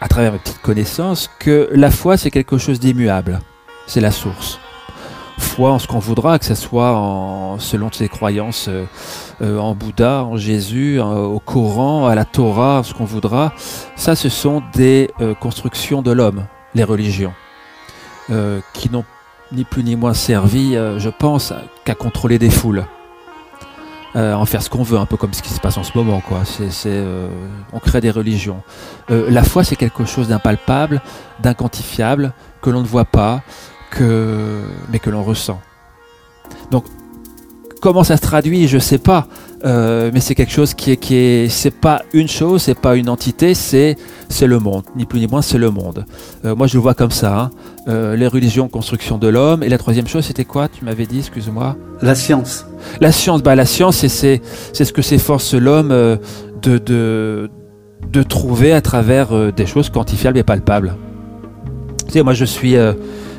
à 0.00 0.08
travers 0.08 0.32
mes 0.32 0.38
petites 0.38 0.60
connaissances, 0.60 1.30
que 1.38 1.70
la 1.72 1.90
foi, 1.90 2.16
c'est 2.16 2.30
quelque 2.30 2.58
chose 2.58 2.80
d'immuable. 2.80 3.38
C'est 3.86 4.00
la 4.00 4.10
source 4.10 4.58
en 5.60 5.78
ce 5.78 5.86
qu'on 5.86 5.98
voudra, 5.98 6.38
que 6.38 6.44
ce 6.44 6.54
soit 6.54 7.56
selon 7.58 7.90
ses 7.92 8.08
croyances 8.08 8.66
euh, 8.68 8.84
euh, 9.42 9.58
en 9.58 9.74
Bouddha, 9.74 10.24
en 10.24 10.36
Jésus, 10.36 11.00
au 11.00 11.38
Coran, 11.38 12.06
à 12.06 12.14
la 12.14 12.24
Torah, 12.24 12.82
ce 12.84 12.94
qu'on 12.94 13.04
voudra. 13.04 13.52
Ça, 13.96 14.16
ce 14.16 14.28
sont 14.28 14.62
des 14.74 15.10
euh, 15.20 15.34
constructions 15.34 16.02
de 16.02 16.10
l'homme, 16.10 16.46
les 16.74 16.84
religions, 16.84 17.32
qui 18.72 18.88
n'ont 18.90 19.04
ni 19.50 19.64
plus 19.64 19.84
ni 19.84 19.94
moins 19.94 20.14
servi, 20.14 20.72
je 20.72 21.10
pense, 21.10 21.52
qu'à 21.84 21.94
contrôler 21.94 22.38
des 22.38 22.48
foules. 22.48 22.86
en 24.14 24.46
faire 24.46 24.62
ce 24.62 24.70
qu'on 24.70 24.82
veut, 24.82 24.98
un 24.98 25.04
peu 25.04 25.18
comme 25.18 25.34
ce 25.34 25.42
qui 25.42 25.52
se 25.52 25.60
passe 25.60 25.76
en 25.76 25.82
ce 25.82 25.92
moment. 25.94 26.22
On 27.74 27.78
crée 27.78 28.00
des 28.00 28.10
religions. 28.10 28.62
la 29.10 29.42
foi, 29.42 29.64
c'est 29.64 29.76
quelque 29.76 30.06
chose 30.06 30.28
d'impalpable, 30.28 31.02
d'inquantifiable, 31.40 32.32
que 32.62 32.70
l'on 32.70 32.80
ne 32.80 32.86
voit 32.86 33.04
pas, 33.04 33.42
que, 33.96 34.60
mais 34.90 34.98
que 34.98 35.10
l'on 35.10 35.22
ressent. 35.22 35.60
Donc, 36.70 36.84
comment 37.80 38.04
ça 38.04 38.16
se 38.16 38.22
traduit, 38.22 38.68
je 38.68 38.78
sais 38.78 38.98
pas, 38.98 39.26
euh, 39.64 40.10
mais 40.14 40.20
c'est 40.20 40.34
quelque 40.34 40.52
chose 40.52 40.72
qui 40.72 40.92
est, 40.92 40.96
qui 40.96 41.16
est, 41.16 41.48
c'est 41.48 41.76
pas 41.88 42.02
une 42.12 42.28
chose, 42.28 42.62
c'est 42.62 42.78
pas 42.78 42.94
une 42.96 43.08
entité, 43.08 43.54
c'est, 43.54 43.96
c'est 44.28 44.46
le 44.46 44.58
monde, 44.58 44.84
ni 44.96 45.04
plus 45.04 45.20
ni 45.20 45.26
moins, 45.26 45.42
c'est 45.42 45.58
le 45.58 45.70
monde. 45.70 46.06
Euh, 46.44 46.54
moi, 46.54 46.66
je 46.68 46.74
le 46.74 46.80
vois 46.80 46.94
comme 46.94 47.10
ça. 47.10 47.38
Hein. 47.38 47.50
Euh, 47.88 48.16
les 48.16 48.28
religions, 48.28 48.68
construction 48.68 49.18
de 49.18 49.28
l'homme, 49.28 49.62
et 49.64 49.68
la 49.68 49.78
troisième 49.78 50.06
chose, 50.06 50.24
c'était 50.24 50.44
quoi? 50.44 50.68
Tu 50.68 50.84
m'avais 50.84 51.06
dit, 51.06 51.18
excuse-moi. 51.18 51.76
La 52.00 52.14
science. 52.14 52.66
La 53.00 53.12
science, 53.12 53.42
bah 53.42 53.54
la 53.56 53.66
science, 53.66 53.96
c'est, 53.96 54.08
c'est, 54.08 54.40
c'est 54.72 54.84
ce 54.84 54.92
que 54.92 55.02
s'efforce 55.02 55.54
l'homme 55.54 55.88
de, 55.88 56.78
de, 56.78 57.50
de 58.10 58.22
trouver 58.22 58.72
à 58.72 58.80
travers 58.80 59.52
des 59.52 59.66
choses 59.66 59.90
quantifiables 59.90 60.38
et 60.38 60.44
palpables. 60.44 60.96
Tu 62.06 62.12
sais, 62.12 62.22
moi, 62.22 62.34
je 62.34 62.44
suis 62.44 62.76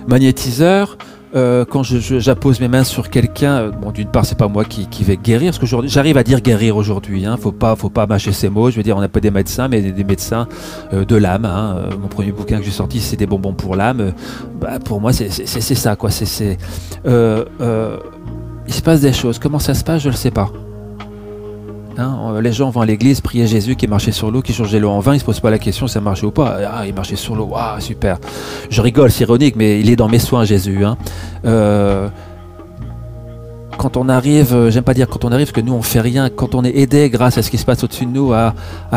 magnétiseur. 0.08 0.98
euh, 1.36 1.66
quand 1.66 1.82
j'appose 1.84 2.60
mes 2.60 2.68
mains 2.68 2.84
sur 2.84 3.10
quelqu'un, 3.10 3.54
euh, 3.54 3.72
bon, 3.72 3.90
d'une 3.92 4.08
part, 4.08 4.24
c'est 4.26 4.38
pas 4.38 4.48
moi 4.48 4.66
qui, 4.66 5.04
vais 5.04 5.18
guérir, 5.18 5.52
parce 5.52 5.72
que 5.72 5.88
j'arrive 5.88 6.18
à 6.18 6.24
dire 6.24 6.42
guérir 6.42 6.78
aujourd'hui. 6.78 7.26
Hein, 7.26 7.38
faut 7.38 7.52
pas, 7.52 7.76
faut 7.76 7.90
pas 7.90 8.06
mâcher 8.06 8.32
ces 8.32 8.50
mots. 8.50 8.70
Je 8.70 8.78
veux 8.78 8.84
dire, 8.84 8.96
on 8.98 9.02
n'a 9.02 9.10
pas 9.10 9.20
des 9.20 9.32
médecins, 9.32 9.68
mais 9.68 9.82
des, 9.82 10.04
médecins 10.04 10.48
euh, 10.94 11.06
de 11.06 11.16
l'âme. 11.16 11.46
Hein. 11.46 11.90
mon 12.00 12.08
premier 12.08 12.32
bouquin 12.32 12.60
que 12.60 12.64
j'ai 12.66 12.72
sorti, 12.72 13.00
c'est 13.00 13.18
des 13.18 13.26
bonbons 13.26 13.54
pour 13.54 13.76
l'âme. 13.76 14.14
Bah, 14.62 14.78
pour 14.80 15.02
moi, 15.02 15.12
c'est 15.12 15.32
ça, 15.60 15.96
quoi. 15.96 16.12
Il 18.66 18.74
se 18.74 18.82
passe 18.82 19.02
des 19.02 19.14
choses. 19.14 19.40
Comment 19.40 19.60
ça 19.60 19.74
se 19.74 19.84
passe, 19.84 20.04
je 20.04 20.10
le 20.10 20.16
sais 20.16 20.32
pas. 20.32 20.52
Hein, 21.98 22.42
les 22.42 22.52
gens 22.52 22.70
vont 22.72 22.82
à 22.82 22.86
l'église 22.86 23.22
prier 23.22 23.46
Jésus 23.46 23.76
qui 23.76 23.88
marchait 23.88 24.12
sur 24.12 24.32
l'eau, 24.32 24.42
qui 24.42 24.54
changeait 24.54 24.80
l'eau 24.80 24.90
en 24.90 25.00
vin, 25.00 25.14
ils 25.14 25.20
se 25.20 25.26
posent 25.26 25.40
pas 25.40 25.52
la 25.52 25.60
question 25.60 25.88
si 25.88 25.94
ça 25.94 26.02
marchait 26.02 26.26
ou 26.26 26.32
pas. 26.32 26.58
Ah, 26.72 26.88
il 26.88 26.94
marchait 26.94 27.16
sur 27.16 27.36
l'eau, 27.36 27.52
ah, 27.56 27.76
super. 27.80 28.18
Je 28.70 28.82
rigole, 28.82 29.12
c'est 29.12 29.24
ironique, 29.24 29.56
mais 29.56 29.80
il 29.80 29.90
est 29.90 29.96
dans 29.96 30.10
mes 30.10 30.20
soins, 30.20 30.44
Jésus. 30.44 30.84
Hein. 30.84 30.98
Euh, 31.46 32.08
quand 33.78 33.96
on 33.98 34.10
arrive, 34.10 34.54
euh, 34.54 34.72
j'aime 34.72 34.84
pas 34.84 34.94
dire 34.94 35.08
quand 35.08 35.24
on 35.26 35.32
arrive, 35.32 35.52
que 35.52 35.62
nous 35.62 35.74
on 35.74 35.82
fait 35.82 36.02
rien, 36.02 36.30
quand 36.30 36.56
on 36.56 36.64
est 36.64 36.76
aidé 36.78 37.10
grâce 37.10 37.38
à 37.38 37.42
ce 37.42 37.52
qui 37.52 37.58
se 37.58 37.66
passe 37.66 37.84
au-dessus 37.84 38.06
de 38.06 38.12
nous 38.12 38.34
à, 38.34 38.54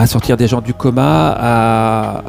sortir 0.07 0.37
des 0.37 0.49
gens 0.49 0.61
du 0.61 0.73
coma, 0.73 1.35
à, 1.39 2.25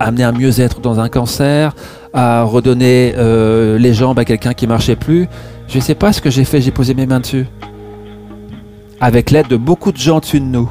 amener 0.00 0.24
un 0.24 0.32
mieux-être 0.32 0.80
dans 0.80 0.98
un 0.98 1.08
cancer, 1.08 1.74
à 2.12 2.42
redonner 2.42 3.14
euh, 3.16 3.78
les 3.78 3.94
jambes 3.94 4.18
à 4.18 4.24
quelqu'un 4.24 4.54
qui 4.54 4.66
marchait 4.66 4.96
plus, 4.96 5.28
je 5.68 5.78
sais 5.78 5.94
pas 5.94 6.12
ce 6.12 6.20
que 6.20 6.30
j'ai 6.30 6.44
fait, 6.44 6.60
j'ai 6.60 6.70
posé 6.72 6.94
mes 6.94 7.06
mains 7.06 7.20
dessus 7.20 7.46
avec 9.00 9.30
l'aide 9.30 9.48
de 9.48 9.56
beaucoup 9.56 9.92
de 9.92 9.98
gens 9.98 10.20
dessus 10.20 10.40
de 10.40 10.44
nous. 10.44 10.70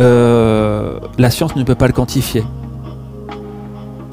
Euh, 0.00 0.98
la 1.18 1.30
science 1.30 1.56
ne 1.56 1.62
peut 1.62 1.74
pas 1.74 1.86
le 1.86 1.92
quantifier. 1.92 2.44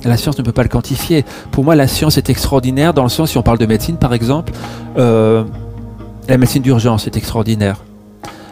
La 0.04 0.18
science 0.18 0.38
ne 0.38 0.44
peut 0.44 0.52
pas 0.52 0.64
le 0.64 0.70
quantifier. 0.70 1.26
Pour 1.52 1.64
moi, 1.64 1.76
la 1.76 1.88
science 1.88 2.18
est 2.18 2.30
extraordinaire 2.30 2.94
dans 2.94 3.04
le 3.04 3.10
sens, 3.10 3.32
si 3.32 3.38
on 3.38 3.44
parle 3.44 3.58
de 3.58 3.66
médecine 3.66 3.98
par 3.98 4.14
exemple, 4.14 4.54
euh, 4.98 5.44
la 6.28 6.38
médecine 6.38 6.62
d'urgence 6.62 7.08
est 7.08 7.18
extraordinaire. 7.18 7.78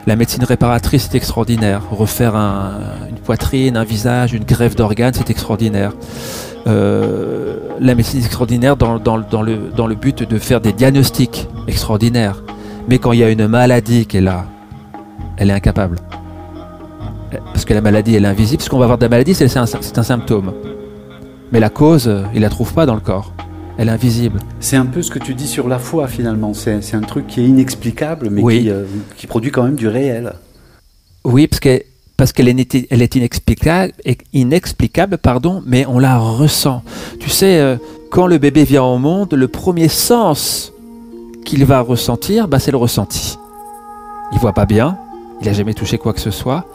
La 0.06 0.16
médecine 0.16 0.44
réparatrice 0.44 1.10
est 1.12 1.16
extraordinaire. 1.16 1.82
Refaire 1.90 2.36
une 2.36 3.16
poitrine, 3.24 3.78
un 3.78 3.86
visage, 3.86 4.34
une 4.34 4.44
greffe 4.44 4.76
d'organes, 4.76 5.14
c'est 5.14 5.30
extraordinaire. 5.30 5.94
Euh, 6.68 7.56
la 7.80 7.96
médecine 7.96 8.20
est 8.20 8.26
extraordinaire 8.26 8.76
dans, 8.76 8.96
le, 8.96 9.00
dans 9.76 9.88
le 9.88 9.96
but 9.96 10.24
de 10.24 10.38
faire 10.40 10.60
des 10.60 10.74
diagnostics 10.74 11.48
extraordinaires. 11.68 12.44
Mais 12.90 13.00
quand 13.00 13.14
il 13.14 13.20
y 13.20 13.24
a 13.24 13.30
une 13.30 13.48
maladie 13.48 14.06
qui 14.06 14.18
est 14.18 14.22
là, 14.22 14.46
elle 15.38 15.50
est 15.50 15.54
incapable. 15.54 15.98
Parce 17.46 17.66
que 17.66 17.74
la 17.74 17.82
maladie, 17.82 18.16
elle 18.16 18.26
est 18.26 18.28
invisible. 18.28 18.62
Ce 18.62 18.70
qu'on 18.70 18.78
va 18.78 18.86
avoir 18.86 18.98
de 18.98 19.04
la 19.04 19.10
maladie, 19.10 19.34
c'est 19.34 19.58
un, 19.58 19.64
un, 19.64 20.04
symptôme. 20.04 20.54
Mais 21.52 21.60
la 21.60 21.70
cause, 21.70 22.12
il 22.34 22.42
la 22.42 22.50
trouve 22.50 22.74
pas 22.74 22.86
dans 22.86 22.96
le 22.96 23.02
corps. 23.02 23.34
Elle 23.78 23.88
est 23.88 23.92
invisible. 23.92 24.40
C'est 24.60 24.76
un 24.76 24.86
peu 24.86 25.02
ce 25.02 25.10
que 25.10 25.20
tu 25.20 25.34
dis 25.34 25.48
sur 25.48 25.68
la 25.68 25.80
foi 25.80 26.08
finalement. 26.08 26.54
C'est 26.54 26.94
un 26.94 27.02
truc 27.02 27.28
qui 27.28 27.42
est 27.42 27.46
inexplicable, 27.46 28.30
mais 28.30 28.42
qui, 28.42 28.70
euh, 28.70 28.86
qui, 29.18 29.26
produit 29.26 29.52
quand 29.52 29.64
même 29.64 29.76
du 29.76 29.88
réel. 29.88 30.34
Oui, 31.26 31.48
parce 31.48 31.60
qu'elle 31.60 31.84
parce 32.16 32.32
qu'elle 32.32 32.48
est, 32.48 32.88
elle 32.92 33.02
est 33.02 33.16
inexplicable, 33.16 33.94
inexplicable, 34.34 35.18
pardon, 35.18 35.64
mais 35.66 35.86
on 35.88 35.98
la 35.98 36.20
ressent. 36.20 36.84
Tu 37.20 37.30
sais, 37.30 37.58
euh, 37.58 37.78
quand 38.12 38.28
le 38.28 38.38
bébé 38.38 38.64
vient 38.64 38.84
au 38.84 39.00
monde, 39.00 39.34
le 39.34 39.48
premier 39.48 39.88
sens 39.88 40.72
qu'il 41.44 41.66
va 41.66 41.82
ressentir, 41.82 42.48
bah, 42.48 42.60
c'est 42.60 42.72
le 42.72 42.78
ressenti. 42.78 43.38
Il 44.32 44.38
voit 44.38 44.54
pas 44.54 44.66
bien, 44.66 44.98
il 45.44 45.48
n'a 45.48 45.54
jamais 45.54 45.74
touché 45.74 45.98
quoi 45.98 46.14
que 46.14 46.22
ce 46.22 46.32
soit. 46.32 46.66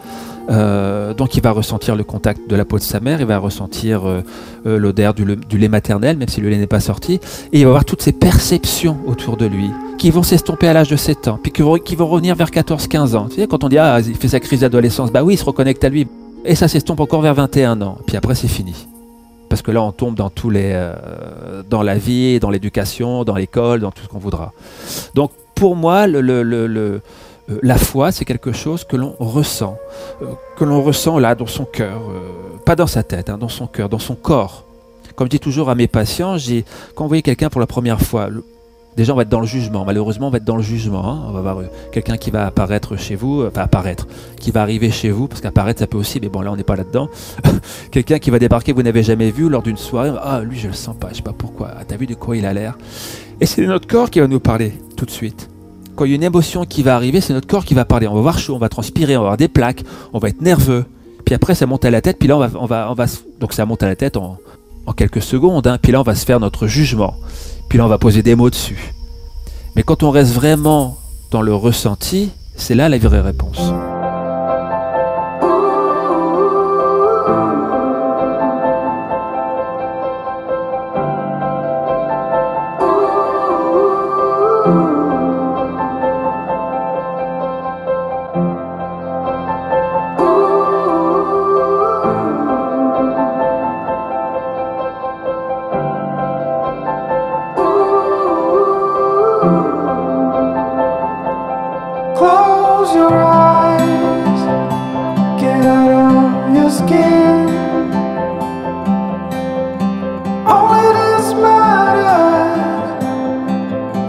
Euh, 0.50 1.12
donc 1.12 1.36
il 1.36 1.42
va 1.42 1.50
ressentir 1.50 1.94
le 1.94 2.04
contact 2.04 2.48
de 2.48 2.56
la 2.56 2.64
peau 2.64 2.78
de 2.78 2.82
sa 2.82 3.00
mère, 3.00 3.20
il 3.20 3.26
va 3.26 3.38
ressentir 3.38 4.08
euh, 4.08 4.22
euh, 4.66 4.78
l'odeur 4.78 5.12
du, 5.12 5.24
lait 5.24 5.68
maternel, 5.68 6.16
même 6.16 6.28
si 6.28 6.40
le 6.40 6.48
lait 6.48 6.56
n'est 6.56 6.66
pas 6.66 6.80
sorti, 6.80 7.14
et 7.52 7.58
il 7.58 7.64
va 7.64 7.70
avoir 7.70 7.84
toutes 7.84 8.00
ces 8.00 8.12
perceptions 8.12 8.96
autour 9.06 9.36
de 9.36 9.44
lui 9.44 9.70
qui 9.98 10.10
vont 10.10 10.22
s'estomper 10.22 10.68
à 10.68 10.72
l'âge 10.72 10.88
de 10.88 10.96
7 10.96 11.28
ans, 11.28 11.38
puis 11.42 11.52
qui 11.52 11.96
vont, 11.96 12.06
revenir 12.06 12.34
vers 12.34 12.50
14-15 12.50 13.16
ans. 13.16 13.26
Tu 13.28 13.36
sais, 13.36 13.46
quand 13.46 13.64
on 13.64 13.68
dit 13.68 13.78
ah 13.78 14.00
il 14.00 14.14
fait 14.14 14.28
sa 14.28 14.40
crise 14.40 14.60
d'adolescence, 14.60 15.12
bah 15.12 15.22
oui, 15.22 15.34
il 15.34 15.36
se 15.36 15.44
reconnecte 15.44 15.84
à 15.84 15.90
lui, 15.90 16.06
et 16.44 16.54
ça 16.54 16.66
s'estompe 16.66 17.00
encore 17.00 17.20
vers 17.20 17.34
21 17.34 17.82
ans, 17.82 17.98
puis 18.06 18.16
après 18.16 18.34
c'est 18.34 18.48
fini. 18.48 18.86
Parce 19.50 19.62
que 19.62 19.70
là, 19.70 19.82
on 19.82 19.92
tombe 19.92 20.14
dans 20.14 20.28
tous 20.28 20.50
les, 20.50 20.78
dans 21.70 21.82
la 21.82 21.96
vie, 21.96 22.38
dans 22.38 22.50
l'éducation, 22.50 23.24
dans 23.24 23.34
l'école, 23.34 23.80
dans 23.80 23.90
tout 23.90 24.02
ce 24.02 24.08
qu'on 24.08 24.18
voudra. 24.18 24.52
Donc, 25.14 25.30
pour 25.54 25.74
moi, 25.74 26.06
le, 26.06 26.20
le 26.20 27.00
euh, 27.50 27.58
la 27.62 27.76
foi, 27.76 28.12
c'est 28.12 28.24
quelque 28.24 28.52
chose 28.52 28.84
que 28.84 28.96
l'on 28.96 29.14
ressent, 29.18 29.78
euh, 30.22 30.26
que 30.56 30.64
l'on 30.64 30.82
ressent 30.82 31.18
là 31.18 31.34
dans 31.34 31.46
son 31.46 31.64
cœur, 31.64 32.00
euh, 32.10 32.58
pas 32.64 32.76
dans 32.76 32.86
sa 32.86 33.02
tête, 33.02 33.30
hein, 33.30 33.38
dans 33.38 33.48
son 33.48 33.66
cœur, 33.66 33.88
dans 33.88 33.98
son 33.98 34.14
corps. 34.14 34.64
Comme 35.16 35.26
je 35.26 35.30
dis 35.30 35.40
toujours 35.40 35.70
à 35.70 35.74
mes 35.74 35.88
patients, 35.88 36.36
j'ai, 36.36 36.64
quand 36.94 37.04
vous 37.04 37.08
voyez 37.08 37.22
quelqu'un 37.22 37.48
pour 37.48 37.60
la 37.60 37.66
première 37.66 38.00
fois, 38.00 38.28
déjà 38.96 39.12
on 39.14 39.16
va 39.16 39.22
être 39.22 39.28
dans 39.28 39.40
le 39.40 39.46
jugement, 39.46 39.84
malheureusement 39.84 40.28
on 40.28 40.30
va 40.30 40.36
être 40.36 40.44
dans 40.44 40.56
le 40.56 40.62
jugement, 40.62 41.04
hein. 41.04 41.24
on 41.26 41.32
va 41.32 41.40
voir 41.40 41.62
quelqu'un 41.90 42.16
qui 42.16 42.30
va 42.30 42.46
apparaître 42.46 42.96
chez 42.96 43.16
vous, 43.16 43.44
enfin 43.44 43.62
apparaître, 43.62 44.06
qui 44.38 44.52
va 44.52 44.62
arriver 44.62 44.90
chez 44.90 45.10
vous, 45.10 45.26
parce 45.26 45.40
qu'apparaître 45.40 45.80
ça 45.80 45.88
peut 45.88 45.98
aussi, 45.98 46.20
mais 46.20 46.28
bon 46.28 46.40
là 46.40 46.52
on 46.52 46.56
n'est 46.56 46.62
pas 46.62 46.76
là-dedans, 46.76 47.08
quelqu'un 47.90 48.20
qui 48.20 48.30
va 48.30 48.38
débarquer 48.38 48.72
vous 48.72 48.82
n'avez 48.82 49.02
jamais 49.02 49.32
vu 49.32 49.48
lors 49.48 49.62
d'une 49.62 49.76
soirée, 49.76 50.12
ah 50.22 50.40
lui 50.40 50.58
je 50.58 50.68
le 50.68 50.74
sens 50.74 50.94
pas, 50.96 51.08
je 51.10 51.16
sais 51.16 51.22
pas 51.22 51.34
pourquoi, 51.36 51.72
ah, 51.76 51.84
t'as 51.84 51.96
vu 51.96 52.06
de 52.06 52.14
quoi 52.14 52.36
il 52.36 52.46
a 52.46 52.52
l'air? 52.52 52.78
Et 53.40 53.46
c'est 53.46 53.66
notre 53.66 53.88
corps 53.88 54.10
qui 54.10 54.20
va 54.20 54.28
nous 54.28 54.40
parler 54.40 54.72
tout 54.96 55.04
de 55.04 55.10
suite 55.10 55.48
quand 55.98 56.04
il 56.04 56.10
y 56.10 56.12
a 56.12 56.16
une 56.16 56.22
émotion 56.22 56.64
qui 56.64 56.84
va 56.84 56.94
arriver, 56.94 57.20
c'est 57.20 57.32
notre 57.34 57.48
corps 57.48 57.64
qui 57.64 57.74
va 57.74 57.84
parler. 57.84 58.06
On 58.06 58.14
va 58.14 58.20
voir 58.20 58.38
chaud, 58.38 58.54
on 58.54 58.58
va 58.58 58.68
transpirer, 58.68 59.16
on 59.16 59.22
va 59.22 59.26
avoir 59.26 59.36
des 59.36 59.48
plaques, 59.48 59.82
on 60.12 60.20
va 60.20 60.28
être 60.28 60.40
nerveux. 60.40 60.84
Puis 61.24 61.34
après, 61.34 61.56
ça 61.56 61.66
monte 61.66 61.84
à 61.84 61.90
la 61.90 62.00
tête, 62.00 62.20
puis 62.20 62.28
là, 62.28 62.36
on 62.36 62.38
va, 62.38 62.50
on 62.54 62.66
va, 62.66 62.88
on 62.88 62.94
va 62.94 63.06
donc 63.40 63.52
ça 63.52 63.66
monte 63.66 63.82
à 63.82 63.88
la 63.88 63.96
tête 63.96 64.16
en, 64.16 64.38
quelques 64.96 65.20
secondes. 65.20 65.66
Hein. 65.66 65.76
Puis 65.82 65.90
là, 65.90 65.98
on 65.98 66.04
va 66.04 66.14
se 66.14 66.24
faire 66.24 66.38
notre 66.38 66.68
jugement. 66.68 67.14
Puis 67.68 67.78
là, 67.78 67.84
on 67.84 67.88
va 67.88 67.98
poser 67.98 68.22
des 68.22 68.36
mots 68.36 68.48
dessus. 68.48 68.94
Mais 69.74 69.82
quand 69.82 70.04
on 70.04 70.10
reste 70.10 70.32
vraiment 70.32 70.96
dans 71.32 71.42
le 71.42 71.52
ressenti, 71.52 72.30
c'est 72.54 72.76
là 72.76 72.88
la 72.88 72.98
vraie 72.98 73.20
réponse. 73.20 73.58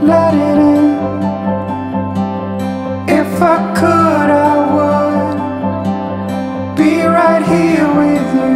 let 0.10 0.34
it 0.34 0.58
in. 0.74 0.89
If 3.22 3.32
I 3.42 3.58
could, 3.80 4.30
I 4.51 4.56
would 4.75 5.38
be 6.75 6.92
right 7.18 7.44
here 7.54 7.89
with 8.01 8.28
you. 8.39 8.54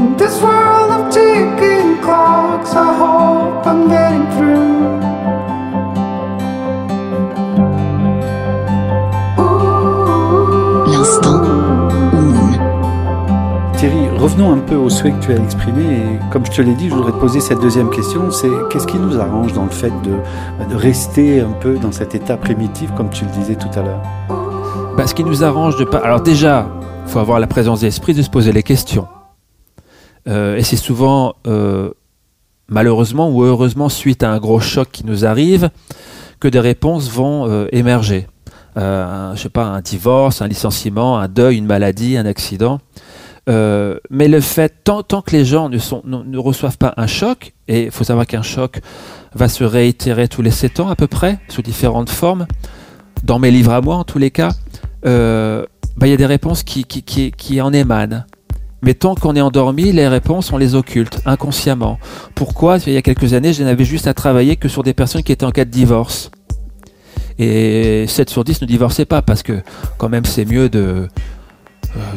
In 0.00 0.08
this 0.16 0.36
world 0.42 0.90
of 0.96 1.02
ticking 1.12 2.00
clocks, 2.02 2.72
I 2.74 2.76
hope 3.02 3.66
I'm 3.66 3.88
getting 3.88 4.26
through. 4.36 4.71
Revenons 14.32 14.52
un 14.52 14.60
peu 14.60 14.76
au 14.76 14.88
souhait 14.88 15.12
que 15.12 15.22
tu 15.22 15.32
as 15.32 15.36
exprimé. 15.36 15.82
Et 15.82 16.30
comme 16.30 16.46
je 16.46 16.52
te 16.52 16.62
l'ai 16.62 16.74
dit, 16.74 16.88
je 16.88 16.94
voudrais 16.94 17.12
te 17.12 17.18
poser 17.18 17.40
cette 17.40 17.60
deuxième 17.60 17.90
question. 17.90 18.30
C'est 18.30 18.48
qu'est-ce 18.70 18.86
qui 18.86 18.96
nous 18.96 19.20
arrange 19.20 19.52
dans 19.52 19.64
le 19.64 19.70
fait 19.70 19.92
de, 20.02 20.74
rester 20.74 21.40
un 21.40 21.52
peu 21.52 21.76
dans 21.76 21.92
cet 21.92 22.14
état 22.14 22.38
primitif, 22.38 22.90
comme 22.96 23.10
tu 23.10 23.26
le 23.26 23.30
disais 23.30 23.56
tout 23.56 23.68
à 23.78 23.82
l'heure? 23.82 24.02
Bah, 24.96 25.06
Ce 25.06 25.14
qui 25.14 25.22
nous 25.22 25.44
arrange 25.44 25.76
de 25.76 25.84
pas. 25.84 25.98
Alors 25.98 26.22
déjà, 26.22 26.66
il 27.04 27.12
faut 27.12 27.18
avoir 27.18 27.40
la 27.40 27.46
présence 27.46 27.80
d'esprit 27.80 28.14
de 28.14 28.22
se 28.22 28.30
poser 28.30 28.52
les 28.52 28.62
questions. 28.62 29.06
Euh, 30.26 30.56
et 30.56 30.62
c'est 30.62 30.76
souvent, 30.76 31.34
euh, 31.46 31.90
malheureusement 32.68 33.28
ou 33.28 33.42
heureusement, 33.42 33.90
suite 33.90 34.22
à 34.22 34.30
un 34.30 34.38
gros 34.38 34.60
choc 34.60 34.88
qui 34.90 35.04
nous 35.04 35.26
arrive, 35.26 35.68
que 36.40 36.48
des 36.48 36.60
réponses 36.60 37.10
vont 37.10 37.46
euh, 37.50 37.66
émerger. 37.70 38.26
je 38.76 39.34
sais 39.36 39.50
pas, 39.50 39.66
un 39.66 39.82
divorce, 39.82 40.40
un 40.40 40.48
licenciement, 40.48 41.18
un 41.18 41.28
deuil, 41.28 41.58
une 41.58 41.66
maladie, 41.66 42.16
un 42.16 42.24
accident. 42.24 42.80
Euh, 43.48 43.98
mais 44.10 44.28
le 44.28 44.40
fait, 44.40 44.72
tant, 44.84 45.02
que 45.02 45.32
les 45.32 45.44
gens 45.44 45.68
ne, 45.68 45.78
sont, 45.78 46.02
reçoivent 46.34 46.78
pas 46.78 46.94
un 46.96 47.06
choc, 47.06 47.54
et 47.68 47.84
il 47.84 47.90
faut 47.90 48.04
savoir 48.04 48.26
qu'un 48.26 48.42
choc 48.42 48.80
va 49.34 49.48
se 49.48 49.64
réitérer 49.64 50.28
tous 50.28 50.42
les 50.42 50.50
7 50.50 50.80
ans 50.80 50.88
à 50.88 50.96
peu 50.96 51.06
près, 51.06 51.38
sous 51.48 51.62
différentes 51.62 52.10
formes, 52.10 52.46
dans 53.24 53.38
mes 53.38 53.50
livres 53.50 53.72
à 53.72 53.80
moi 53.80 53.96
en 53.96 54.04
tous 54.04 54.18
les 54.18 54.30
cas, 54.30 54.50
euh, 55.06 55.64
bah, 55.96 56.06
il 56.06 56.10
y 56.10 56.14
a 56.14 56.16
des 56.16 56.26
réponses 56.26 56.62
qui, 56.62 56.84
qui, 56.84 57.60
en 57.60 57.72
émanent. 57.72 58.24
Mais 58.84 58.94
tant 58.94 59.14
qu'on 59.14 59.36
est 59.36 59.40
endormi, 59.40 59.92
les 59.92 60.08
réponses, 60.08 60.52
on 60.52 60.56
les 60.56 60.74
occulte 60.74 61.20
inconsciemment. 61.24 62.00
Pourquoi? 62.34 62.78
Il 62.86 62.92
y 62.92 62.96
a 62.96 63.02
quelques 63.02 63.32
années, 63.32 63.52
je 63.52 63.62
n'avais 63.62 63.84
juste 63.84 64.08
à 64.08 64.14
travailler 64.14 64.56
que 64.56 64.68
sur 64.68 64.82
des 64.82 64.92
personnes 64.92 65.22
qui 65.22 65.30
étaient 65.30 65.44
en 65.44 65.52
cas 65.52 65.64
de 65.64 65.70
divorce. 65.70 66.32
Et 67.38 68.06
7 68.08 68.28
sur 68.28 68.42
10 68.42 68.62
ne 68.62 68.66
divorçaient 68.66 69.04
pas 69.04 69.22
parce 69.22 69.42
que 69.42 69.62
quand 69.98 70.08
même 70.08 70.24
c'est 70.24 70.44
mieux 70.44 70.68
de, 70.68 71.08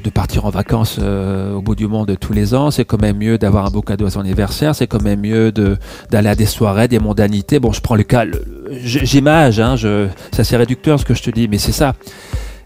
de 0.03 0.09
partir 0.09 0.45
en 0.45 0.49
vacances 0.49 0.97
euh, 1.01 1.53
au 1.53 1.61
bout 1.61 1.75
du 1.75 1.87
monde 1.87 2.15
tous 2.19 2.33
les 2.33 2.53
ans, 2.53 2.71
c'est 2.71 2.85
quand 2.85 3.01
même 3.01 3.17
mieux 3.17 3.37
d'avoir 3.37 3.65
un 3.65 3.69
beau 3.69 3.81
cadeau 3.81 4.05
à 4.05 4.09
son 4.09 4.21
anniversaire, 4.21 4.75
c'est 4.75 4.87
quand 4.87 5.01
même 5.01 5.21
mieux 5.21 5.51
d'aller 5.51 6.29
à 6.29 6.35
des 6.35 6.45
soirées, 6.45 6.87
des 6.87 6.99
mondanités. 6.99 7.59
Bon, 7.59 7.71
je 7.71 7.81
prends 7.81 7.95
le 7.95 8.03
cas, 8.03 8.25
j'image, 8.71 9.59
hein, 9.59 9.75
c'est 10.31 10.39
assez 10.39 10.57
réducteur 10.57 10.99
ce 10.99 11.05
que 11.05 11.13
je 11.13 11.23
te 11.23 11.29
dis, 11.29 11.47
mais 11.47 11.57
c'est 11.57 11.71
ça. 11.71 11.95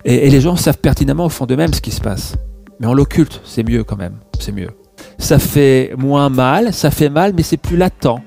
Et, 0.06 0.30
les 0.30 0.42
gens 0.42 0.56
savent 0.56 0.78
pertinemment 0.78 1.26
au 1.26 1.30
fond 1.30 1.46
d'eux-mêmes 1.46 1.74
ce 1.74 1.82
qui 1.82 1.92
se 1.92 2.02
passe. 2.02 2.36
Mais 2.80 2.88
on 2.88 2.94
l'occulte, 2.94 3.42
c'est 3.44 3.64
mieux 3.64 3.84
quand 3.84 3.98
même, 3.98 4.16
c'est 4.40 4.52
mieux. 4.52 4.70
Ça 5.18 5.40
fait 5.40 5.94
moins 5.98 6.30
mal, 6.30 6.74
ça 6.74 6.92
fait 6.92 7.10
mal, 7.10 7.34
mais 7.36 7.44
c'est 7.44 7.58
plus 7.58 7.78
latent. 7.78 8.22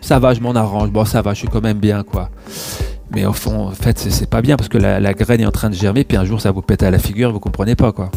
Ça 0.00 0.18
va, 0.18 0.34
je 0.34 0.40
m'en 0.40 0.54
arrange. 0.54 0.90
Bon, 0.90 1.04
ça 1.04 1.22
va, 1.22 1.34
je 1.34 1.40
suis 1.40 1.48
quand 1.48 1.62
même 1.62 1.78
bien, 1.78 2.02
quoi. 2.02 2.30
Mais 3.14 3.26
au 3.26 3.32
fond, 3.32 3.68
en 3.68 3.70
fait, 3.72 3.98
c'est, 3.98 4.28
pas 4.28 4.42
bien 4.42 4.56
parce 4.56 4.68
que 4.68 4.78
la, 4.78 5.14
graine 5.14 5.40
est 5.40 5.46
en 5.46 5.50
train 5.50 5.70
de 5.70 5.74
germer, 5.74 6.04
puis 6.04 6.16
un 6.16 6.24
jour 6.24 6.40
ça 6.40 6.50
vous 6.50 6.62
pète 6.62 6.82
à 6.82 6.90
la 6.90 6.98
figure, 6.98 7.32
vous 7.32 7.40
comprenez 7.40 7.76
pas, 7.76 7.92
quoi. 7.92 8.10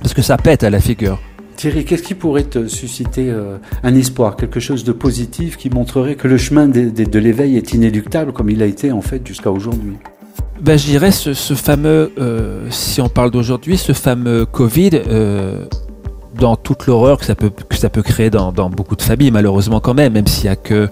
Parce 0.00 0.14
que 0.14 0.22
ça 0.22 0.36
pète 0.36 0.62
à 0.62 0.70
la 0.70 0.80
figure. 0.80 1.18
Thierry, 1.56 1.84
qu'est-ce 1.84 2.02
qui 2.02 2.14
pourrait 2.14 2.42
te 2.42 2.66
susciter 2.66 3.30
euh, 3.30 3.58
un 3.82 3.94
espoir, 3.94 4.36
quelque 4.36 4.60
chose 4.60 4.84
de 4.84 4.92
positif 4.92 5.56
qui 5.56 5.70
montrerait 5.70 6.16
que 6.16 6.28
le 6.28 6.36
chemin 6.36 6.66
de 6.68 7.18
l'éveil 7.18 7.56
est 7.56 7.72
inéluctable 7.72 8.32
comme 8.32 8.50
il 8.50 8.62
a 8.62 8.66
été 8.66 8.92
en 8.92 9.00
fait 9.00 9.26
jusqu'à 9.26 9.50
aujourd'hui? 9.50 9.96
Ben, 10.60 10.78
Je 10.78 10.86
dirais 10.86 11.10
ce, 11.10 11.32
fameux, 11.54 12.12
euh, 12.18 12.66
si 12.70 13.00
on 13.00 13.08
parle 13.08 13.30
d'aujourd'hui, 13.30 13.76
ce 13.76 13.92
fameux 13.92 14.46
Covid, 14.46 14.90
euh, 15.08 15.64
dans 16.38 16.56
toute 16.56 16.86
l'horreur 16.86 17.18
que 17.18 17.24
ça 17.24 17.34
peut, 17.34 17.50
que 17.50 17.76
ça 17.76 17.88
peut 17.88 18.02
créer 18.02 18.30
dans, 18.30 18.52
beaucoup 18.70 18.96
de 18.96 19.02
familles, 19.02 19.30
malheureusement 19.30 19.80
quand 19.80 19.94
même, 19.94 20.12
même 20.12 20.26
s'il 20.26 20.44
n'y 20.44 20.50
a 20.50 20.56
que 20.56 20.88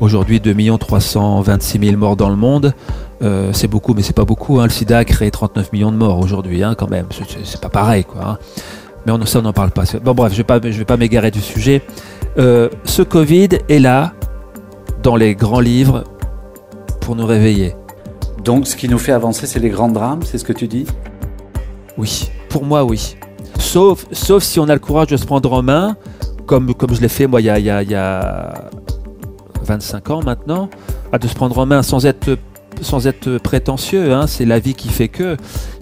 aujourd'hui 0.00 0.40
2 0.40 0.54
326 0.78 1.78
000 1.78 1.96
morts 1.96 2.16
dans 2.16 2.28
le 2.28 2.36
monde, 2.36 2.74
euh, 3.22 3.50
c'est 3.52 3.68
beaucoup, 3.68 3.94
mais 3.94 4.02
c'est 4.02 4.16
pas 4.16 4.24
beaucoup. 4.24 4.60
Hein. 4.60 4.64
Le 4.64 4.70
sida 4.70 4.98
a 4.98 5.04
créé 5.04 5.30
39 5.30 5.72
millions 5.72 5.92
de 5.92 5.96
morts 5.96 6.18
aujourd'hui, 6.18 6.62
hein, 6.62 6.74
quand 6.76 6.90
même. 6.90 7.06
C'est 7.44 7.60
pas 7.60 7.68
pareil, 7.68 8.04
quoi. 8.04 8.22
Hein. 8.24 8.38
Mais 9.06 9.12
on, 9.12 9.24
ça, 9.26 9.38
on 9.38 9.42
n'en 9.42 9.52
parle 9.52 9.70
pas. 9.70 9.84
Bon, 10.02 10.14
bref, 10.14 10.32
je 10.32 10.38
vais 10.38 10.44
pas, 10.44 10.60
je 10.62 10.78
vais 10.78 10.84
pas 10.84 10.96
m'égarer 10.96 11.30
du 11.30 11.40
sujet. 11.40 11.82
ce 12.36 13.02
Covid 13.02 13.48
est 13.68 13.78
là, 13.78 14.12
dans 15.02 15.16
les 15.16 15.34
grands 15.34 15.60
livres, 15.60 16.04
pour 17.00 17.16
nous 17.16 17.26
réveiller. 17.26 17.74
Donc 18.44 18.66
ce 18.66 18.76
qui 18.76 18.88
nous 18.88 18.98
fait 18.98 19.12
avancer, 19.12 19.46
c'est 19.46 19.58
les 19.58 19.70
grands 19.70 19.88
drames, 19.88 20.20
c'est 20.22 20.38
ce 20.38 20.44
que 20.44 20.52
tu 20.52 20.68
dis? 20.68 20.86
Oui, 21.96 22.30
pour 22.48 22.64
moi 22.64 22.84
oui. 22.84 23.16
Sauf, 23.58 24.06
sauf 24.12 24.42
si 24.42 24.58
on 24.58 24.68
a 24.68 24.74
le 24.74 24.80
courage 24.80 25.08
de 25.08 25.16
se 25.16 25.24
prendre 25.24 25.52
en 25.52 25.62
main, 25.62 25.96
comme, 26.46 26.74
comme 26.74 26.94
je 26.94 27.00
l'ai 27.00 27.08
fait 27.08 27.26
moi 27.26 27.40
il 27.40 27.44
y, 27.44 27.50
a, 27.50 27.58
il, 27.58 27.90
y 27.90 27.94
a, 27.94 28.70
25 29.64 30.10
ans 30.10 30.20
maintenant, 30.24 30.68
de 31.18 31.28
se 31.28 31.34
prendre 31.34 31.58
en 31.58 31.66
main 31.66 31.82
sans 31.82 32.06
être, 32.06 32.38
sans 32.80 33.06
être 33.06 33.38
prétentieux. 33.38 34.12
Hein. 34.12 34.26
c'est 34.26 34.44
la 34.44 34.58
vie 34.58 34.74
qui 34.74 34.88
fait 34.88 35.08
que 35.08 35.36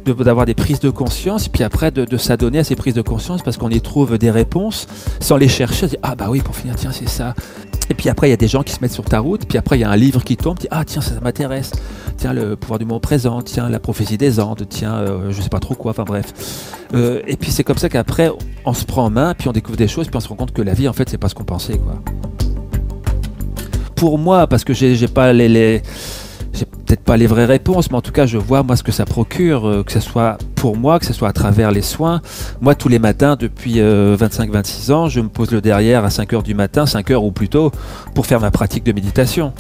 d'avoir 0.05 0.47
des 0.47 0.55
prises 0.55 0.81
de 0.81 0.91
conscience, 0.91 1.49
puis 1.49 1.63
après 1.63 1.91
de, 1.91 2.17
s'adonner 2.17 2.59
à 2.59 2.65
ces 2.65 2.77
prises 2.77 2.95
de 2.95 3.03
conscience 3.03 3.43
parce 3.43 3.57
qu'on 3.57 3.71
y 3.71 3.81
trouve 3.81 4.19
des 4.19 4.31
réponses 4.31 4.87
sans 5.21 5.37
les 5.37 5.49
chercher. 5.49 5.87
ah 6.03 6.15
bah 6.15 6.27
oui, 6.29 6.41
pour 6.41 6.57
finir, 6.57 6.75
tiens, 6.77 6.93
c'est 6.93 7.09
ça. 7.09 7.35
Et 7.91 7.95
puis 7.95 8.09
après, 8.09 8.29
il 8.29 8.31
y 8.31 8.35
a 8.35 8.39
des 8.39 8.49
gens 8.49 8.63
qui 8.63 8.73
se 8.73 8.81
mettent 8.81 8.93
sur 8.93 9.05
ta 9.05 9.19
route, 9.19 9.45
puis 9.47 9.59
après, 9.59 9.77
il 9.77 9.81
y 9.81 9.85
a 9.85 9.91
un 9.91 9.97
livre 9.97 10.23
qui 10.25 10.37
tombe, 10.37 10.59
dit, 10.59 10.69
ah 10.71 10.85
tiens, 10.85 11.03
ça, 11.03 11.13
m'intéresse. 11.21 11.73
Tiens, 12.17 12.33
le 12.33 12.57
pouvoir 12.57 12.79
du 12.79 12.85
moment 12.85 13.01
présent, 13.01 13.43
tiens, 13.43 13.69
la 13.69 13.81
prophétie 13.81 14.17
des 14.17 14.41
Andes, 14.41 14.65
tiens, 14.69 14.95
euh, 14.95 15.31
je 15.31 15.43
sais 15.43 15.49
pas 15.49 15.61
trop 15.61 15.75
quoi, 15.75 15.91
enfin 15.91 16.05
bref. 16.05 16.33
Euh, 16.95 17.21
et 17.27 17.37
puis 17.37 17.51
c'est 17.51 17.65
comme 17.65 17.79
ça 17.79 17.89
qu'après, 17.89 18.31
on 18.65 18.73
se 18.73 18.85
prend 18.85 19.05
en 19.05 19.11
main, 19.11 19.35
puis 19.35 19.49
on 19.49 19.53
découvre 19.53 19.77
des 19.77 19.89
choses, 19.89 20.07
puis 20.07 20.17
on 20.17 20.21
se 20.21 20.29
rend 20.29 20.37
compte 20.37 20.53
que 20.53 20.63
la 20.63 20.75
vie, 20.75 20.89
en 20.89 20.93
fait, 20.93 21.09
c'est 21.09 21.19
pas 21.19 21.29
ce 21.29 21.35
qu'on 21.35 21.45
pensait, 21.45 21.79
quoi. 21.79 21.95
Pour 24.03 24.19
moi, 24.19 24.49
parce 24.49 24.65
que 24.65 24.73
j'ai 24.73 25.07
pas 25.07 25.33
les, 25.33 25.49
les 25.49 25.81
j'ai 26.53 26.65
peut-être 26.65 27.05
pas 27.05 27.17
les 27.17 27.29
vraies 27.29 27.45
réponses, 27.45 27.89
mais 27.89 27.97
en 27.97 28.01
tout 28.01 28.11
cas, 28.11 28.27
je 28.27 28.37
vois 28.37 28.65
moi 28.65 28.75
ce 28.75 28.83
que 28.83 28.91
ça 28.91 29.05
procure, 29.05 29.65
euh, 29.65 29.85
que 29.85 29.93
ce 29.93 30.01
soit 30.01 30.39
pour 30.57 30.77
moi, 30.77 30.99
que 30.99 31.07
ce 31.07 31.13
soit 31.13 31.29
à 31.29 31.33
travers 31.33 31.71
les 31.71 31.83
soins. 31.83 32.21
Moi, 32.61 32.75
tous 32.75 32.89
les 32.89 32.99
matins, 32.99 33.37
depuis 33.39 33.77
25-26 33.77 33.81
euh, 33.81 34.95
ans, 34.95 35.09
je 35.09 35.21
me 35.21 35.29
pose 35.29 35.53
le 35.53 35.61
derrière 35.61 36.05
à 36.05 36.11
5 36.11 36.33
h 36.33 36.43
du 36.43 36.53
matin, 36.53 36.85
5 36.85 37.11
h 37.11 37.15
ou 37.15 37.31
plus 37.31 37.49
tôt, 37.49 37.71
pour 38.13 38.27
faire 38.27 38.41
ma 38.41 38.51
pratique 38.51 38.83
de 38.83 38.91
méditation. 38.91 39.53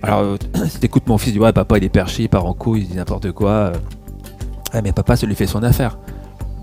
Alors, 0.00 0.20
euh, 0.20 0.36
si 0.70 0.80
t'écoutes 0.80 1.06
mon 1.06 1.18
fils, 1.18 1.34
dit 1.34 1.38
Ouais, 1.38 1.52
papa, 1.52 1.76
il 1.76 1.84
est 1.84 1.90
perché, 1.90 2.22
il 2.22 2.30
part 2.30 2.46
en 2.46 2.54
couille, 2.54 2.84
il 2.84 2.88
dit 2.88 2.96
n'importe 2.96 3.32
quoi. 3.32 3.72
Ah, 4.72 4.80
mais 4.80 4.92
papa, 4.92 5.14
ça 5.14 5.26
lui 5.26 5.34
fait 5.34 5.46
son 5.46 5.62
affaire. 5.62 5.98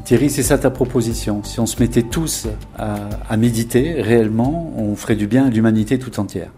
Thierry, 0.05 0.31
c'est 0.31 0.41
ça 0.41 0.57
ta 0.57 0.71
proposition. 0.71 1.43
Si 1.43 1.59
on 1.59 1.67
se 1.67 1.79
mettait 1.79 2.01
tous 2.01 2.47
à 2.79 3.37
méditer 3.37 4.01
réellement, 4.01 4.73
on 4.75 4.95
ferait 4.95 5.15
du 5.15 5.27
bien 5.27 5.45
à 5.45 5.49
l'humanité 5.51 5.99
tout 5.99 6.19
entière. 6.19 6.49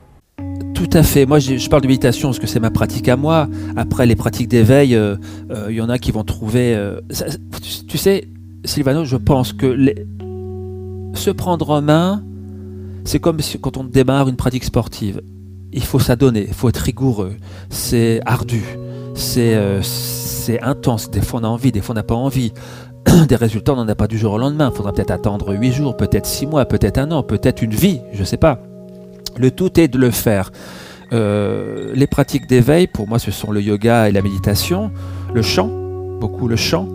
Tout 0.76 0.90
à 0.92 1.04
fait. 1.04 1.26
Moi, 1.26 1.40
je 1.40 1.70
parle 1.70 1.82
de 1.82 1.88
méditation 1.88 2.28
parce 2.28 2.40
que 2.40 2.48
c'est 2.48 2.60
ma 2.60 2.70
pratique 2.70 3.08
à 3.08 3.16
moi. 3.16 3.48
Après, 3.78 4.06
les 4.06 4.18
pratiques 4.18 4.50
d'éveil, 4.50 4.90
il 4.90 4.96
euh, 4.96 5.16
euh, 5.50 5.72
y 5.72 5.80
en 5.80 5.88
a 5.88 5.98
qui 5.98 6.12
vont 6.12 6.26
trouver. 6.26 6.76
Euh, 6.76 7.00
tu 7.88 7.98
sais, 7.98 8.28
Sylvano, 8.66 9.06
je 9.06 9.16
pense 9.16 9.54
que 9.54 9.96
se 11.14 11.30
prendre 11.32 11.70
en 11.70 11.82
main, 11.82 12.24
c'est 13.06 13.20
comme 13.20 13.38
quand 13.62 13.78
on 13.78 13.86
démarre 13.86 14.28
une 14.28 14.36
pratique 14.36 14.66
sportive. 14.66 15.22
Il 15.72 15.84
faut 15.84 16.00
s'adonner, 16.00 16.46
il 16.48 16.54
faut 16.54 16.68
être 16.68 16.78
rigoureux. 16.78 17.36
C'est 17.70 18.20
ardu, 18.26 18.64
c'est 19.16 20.62
intense. 20.62 21.10
Des 21.10 21.22
fois, 21.22 21.40
on 21.40 21.46
a 21.46 21.48
envie, 21.48 21.72
des 21.72 21.80
fois, 21.80 21.94
on 21.94 21.96
n'a 21.96 22.04
pas 22.04 22.16
envie. 22.16 22.52
Des 23.30 23.36
résultats, 23.38 23.74
on 23.74 23.78
n'en 23.78 23.88
a 23.88 23.96
pas 23.96 24.08
du 24.08 24.18
jour 24.18 24.34
au 24.34 24.38
lendemain. 24.38 24.72
Il 24.74 24.76
faudra 24.76 24.92
peut-être 24.92 25.12
attendre 25.12 25.54
8 25.54 25.72
jours, 25.72 25.96
peut-être 25.96 26.26
6 26.26 26.48
mois, 26.48 26.66
peut-être 26.66 26.98
un 26.98 27.12
an, 27.12 27.24
peut-être 27.24 27.62
une 27.62 27.74
vie, 27.74 28.02
je 28.12 28.20
ne 28.20 28.26
sais 28.26 28.38
pas. 28.38 28.60
Le 29.38 29.52
tout 29.52 29.80
est 29.80 29.88
de 29.88 29.98
le 29.98 30.12
faire. 30.12 30.52
Euh, 31.14 31.92
les 31.94 32.08
pratiques 32.08 32.48
d'éveil, 32.48 32.88
pour 32.88 33.08
moi, 33.08 33.20
ce 33.20 33.32
sont 33.32 33.52
le 33.52 33.62
yoga 33.62 34.10
et 34.10 34.12
la 34.12 34.22
méditation, 34.22 34.92
le 35.34 35.42
chant, 35.42 35.70
beaucoup 36.20 36.48
le 36.48 36.56
chant. 36.56 36.88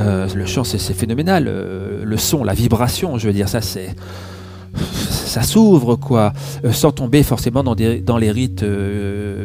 Euh, 0.00 0.26
le 0.34 0.46
chant, 0.46 0.64
c'est 0.64 0.78
phénoménal. 0.94 1.46
Euh, 1.48 2.02
le 2.04 2.16
son, 2.16 2.44
la 2.44 2.54
vibration, 2.54 3.18
je 3.18 3.26
veux 3.26 3.32
dire, 3.32 3.48
ça, 3.48 3.60
ça 3.60 5.42
s'ouvre 5.42 5.96
quoi, 5.96 6.32
sans 6.72 6.92
tomber 6.92 7.22
forcément 7.22 7.62
dans, 7.62 7.74
les 8.18 8.30
rites 8.30 8.64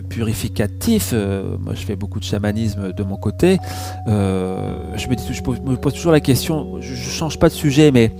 purificatifs. 0.10 1.14
moi, 1.60 1.74
je 1.74 1.86
fais 1.86 1.96
beaucoup 1.96 2.20
de 2.20 2.26
chamanisme 2.26 2.94
de 2.94 3.04
mon 3.04 3.18
côté. 3.18 3.58
je 4.08 4.12
me 5.10 5.16
dis, 5.16 5.24
je 5.32 5.42
me 5.70 5.76
pose 5.76 5.94
toujours 5.94 6.14
la 6.14 6.22
question. 6.22 6.80
Je, 6.82 6.96
je 6.96 7.10
change 7.10 7.40
pas 7.40 7.50
de 7.50 7.54
sujet, 7.54 7.92
mais 7.92 8.14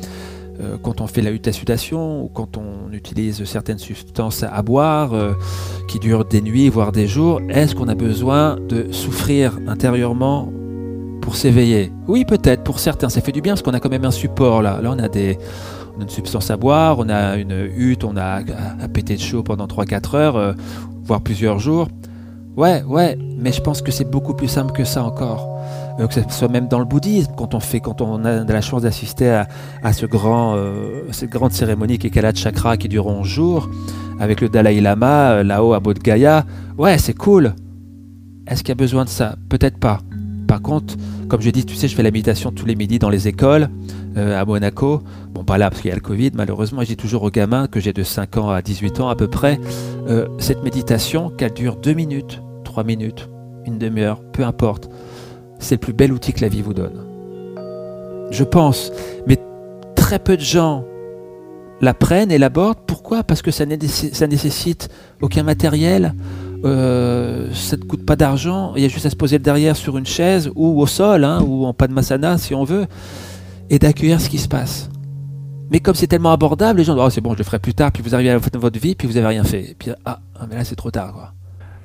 euh, 0.60 0.78
quand 0.82 1.02
on 1.02 1.08
fait 1.08 1.22
la 1.22 1.30
lutation 1.32 2.24
ou 2.24 2.30
quand 2.30 2.58
on 2.58 2.92
utilise 2.92 3.44
certaines 3.46 3.78
substances 3.78 4.44
à 4.44 4.62
boire 4.64 5.14
euh, 5.14 5.34
qui 5.88 6.00
durent 6.00 6.26
des 6.26 6.42
nuits, 6.42 6.70
voire 6.70 6.92
des 6.92 7.08
jours, 7.08 7.42
est-ce 7.50 7.76
qu'on 7.76 7.88
a 7.88 7.96
besoin 7.96 8.56
de 8.68 8.92
souffrir 8.92 9.60
intérieurement 9.68 10.52
pour 11.22 11.36
s'éveiller? 11.36 11.92
Oui, 12.08 12.26
peut-être, 12.26 12.64
pour 12.64 12.80
certains, 12.80 13.10
ça 13.10 13.22
fait 13.22 13.32
du 13.32 13.42
bien 13.42 13.54
parce 13.54 13.62
qu'on 13.62 13.74
a 13.74 13.80
quand 13.80 13.90
même 13.90 14.06
un 14.06 14.12
support 14.12 14.64
là. 14.64 14.82
Là, 14.82 14.92
on 14.96 15.00
a, 15.00 15.08
des, 15.08 15.38
une 16.02 16.10
substance 16.10 16.50
à 16.50 16.58
boire, 16.58 16.98
on 17.00 17.10
a 17.10 17.36
une 17.36 17.70
hutte, 17.76 18.04
on 18.04 18.18
a 18.18 18.42
à, 18.80 18.88
péter 18.88 19.16
de 19.16 19.22
chaud 19.22 19.44
pendant 19.44 19.68
3-4 19.68 20.16
heures, 20.16 20.36
euh, 20.38 20.54
voire 21.04 21.22
plusieurs 21.22 21.60
jours. 21.60 21.88
Ouais, 22.58 22.82
ouais, 22.88 23.16
mais 23.38 23.52
je 23.52 23.62
pense 23.62 23.84
que 23.84 23.92
c'est 23.92 24.10
beaucoup 24.10 24.34
plus 24.34 24.48
simple 24.48 24.72
que 24.72 24.84
ça 24.84 25.04
encore. 25.04 25.62
Euh, 26.00 26.08
que 26.08 26.16
ce 26.16 26.22
soit 26.30 26.48
même 26.48 26.68
dans 26.68 26.80
le 26.80 26.86
bouddhisme, 26.86 27.32
quand 27.38 27.54
on 27.54 27.60
fait, 27.60 27.80
quand 27.80 28.02
on 28.02 28.26
a 28.26 28.44
la 28.44 28.62
chance 28.62 28.82
d'assister 28.82 29.30
à, 29.30 29.48
euh, 29.86 31.02
cette 31.12 31.30
grande 31.30 31.52
cérémonie 31.52 32.00
qui 32.00 32.08
est 32.08 32.10
Kala 32.10 32.34
Chakra 32.34 32.76
qui 32.78 32.88
dure 32.88 33.06
11 33.06 33.28
jours, 33.28 33.70
avec 34.20 34.42
le 34.42 34.50
Dalai 34.50 34.82
Lama 34.82 35.34
euh, 35.34 35.44
là-haut 35.44 35.74
à 35.74 35.80
Bodh 35.80 36.00
Gaya, 36.00 36.48
ouais, 36.80 36.98
c'est 36.98 37.14
cool. 37.14 37.54
Est-ce 38.48 38.64
qu'il 38.64 38.70
y 38.70 38.72
a 38.72 38.76
besoin 38.76 39.06
de 39.06 39.10
ça? 39.10 39.36
Peut-être 39.50 39.78
pas. 39.78 40.00
Par 40.48 40.64
contre, 40.64 40.96
comme 41.28 41.42
je 41.42 41.52
dis, 41.52 41.64
tu 41.64 41.76
sais, 41.76 41.88
je 41.88 41.96
fais 41.96 42.02
la 42.02 42.10
méditation 42.10 42.52
tous 42.52 42.66
les 42.66 42.76
midis 42.76 42.98
dans 42.98 43.10
les 43.10 43.28
écoles 43.28 43.70
à 44.16 44.46
Monaco. 44.46 45.04
Bon, 45.32 45.44
pas 45.44 45.60
là 45.60 45.70
parce 45.70 45.82
qu'il 45.82 45.90
y 45.90 45.92
a 45.92 45.96
le 45.96 46.02
Covid, 46.02 46.32
malheureusement. 46.34 46.82
Je 46.82 46.88
dis 46.88 46.98
toujours 46.98 47.22
aux 47.22 47.30
gamins 47.30 47.68
que 47.68 47.80
j'ai 47.80 47.94
de 47.94 48.02
5 48.02 48.38
ans 48.38 48.50
à 48.50 48.64
18 48.64 49.02
ans 49.02 49.10
à 49.10 49.16
peu 49.16 49.28
près, 49.28 49.60
cette 50.40 50.64
méditation, 50.64 51.30
qu'elle 51.30 51.54
dure 51.54 51.76
2 51.76 51.94
minutes, 51.94 52.42
3 52.78 52.84
minutes, 52.84 53.28
une 53.66 53.80
demi-heure, 53.80 54.22
peu 54.32 54.44
importe 54.44 54.88
c'est 55.60 55.74
le 55.74 55.80
plus 55.80 55.94
bel 55.94 56.14
outil 56.14 56.32
que 56.32 56.42
la 56.42 56.48
vie 56.48 56.62
vous 56.62 56.76
donne. 56.76 57.04
Je 58.30 58.44
pense, 58.44 58.92
mais 59.26 59.40
très 59.96 60.20
peu 60.20 60.38
de 60.38 60.42
gens 60.42 60.84
la 61.82 61.96
prennent 61.96 62.32
et 62.32 62.38
l'abordent. 62.38 62.78
Pourquoi? 62.86 63.24
Parce 63.24 63.42
que 63.42 63.50
ça, 63.50 63.66
ça, 64.14 64.28
nécessite 64.28 64.90
aucun 65.22 65.42
matériel, 65.42 66.14
euh, 66.66 67.52
ça 67.52 67.78
ne 67.78 67.82
coûte 67.82 68.06
pas 68.06 68.16
d'argent, 68.16 68.74
il 68.76 68.84
y 68.84 68.86
a 68.86 68.90
juste 68.90 69.08
à 69.08 69.10
se 69.10 69.16
poser 69.16 69.40
derrière 69.40 69.76
sur 69.76 69.98
une 69.98 70.06
chaise 70.06 70.52
ou 70.56 70.80
au 70.80 70.86
sol, 70.86 71.24
hein, 71.24 71.42
ou 71.42 71.66
en 71.66 71.74
pas 71.74 71.88
de 71.88 71.94
masana 71.94 72.38
si 72.38 72.54
on 72.54 72.64
veut, 72.64 72.86
et 73.72 73.80
d'accueillir 73.80 74.22
ce 74.22 74.30
qui 74.30 74.38
se 74.38 74.48
passe. 74.48 74.88
Mais 75.72 75.80
comme 75.80 75.96
c'est 75.96 76.06
tellement 76.06 76.32
abordable, 76.32 76.78
les 76.78 76.86
gens 76.86 76.94
disent 76.94 77.04
oh, 77.04 77.10
c'est 77.10 77.22
bon, 77.22 77.34
je 77.34 77.40
le 77.40 77.44
ferai 77.44 77.58
plus 77.58 77.74
tard, 77.74 77.92
puis 77.92 78.04
vous 78.04 78.14
arrivez 78.14 78.30
à 78.30 78.34
la 78.36 78.40
fin 78.40 78.50
de 78.54 78.60
votre 78.60 78.80
vie, 78.80 78.94
puis 78.94 79.08
vous 79.08 79.16
n'avez 79.16 79.28
rien 79.28 79.44
fait. 79.44 79.72
Et 79.72 79.76
puis 79.78 79.92
ah, 80.06 80.20
ah, 80.36 80.46
mais 80.50 80.56
là 80.56 80.64
c'est 80.64 80.76
trop 80.76 80.92
tard. 80.92 81.14
Quoi. 81.14 81.34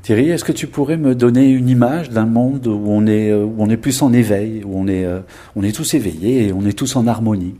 Thierry, 0.02 0.30
est-ce 0.30 0.42
que 0.42 0.50
tu 0.50 0.66
pourrais 0.66 0.96
me 0.96 1.14
donner 1.14 1.48
une 1.50 1.68
image 1.68 2.10
d'un 2.10 2.26
monde 2.26 2.66
où 2.66 2.86
on 2.88 3.06
est, 3.06 3.30
euh, 3.30 3.76
plus 3.76 4.02
en 4.02 4.12
éveil, 4.12 4.64
où 4.64 4.76
on 4.76 4.88
est, 4.88 5.04
euh, 5.04 5.20
on 5.54 5.62
est 5.62 5.70
tous 5.70 5.94
éveillés 5.94 6.48
et 6.48 6.52
on 6.52 6.66
est 6.66 6.76
tous 6.76 6.96
en 6.96 7.06
harmonie? 7.06 7.54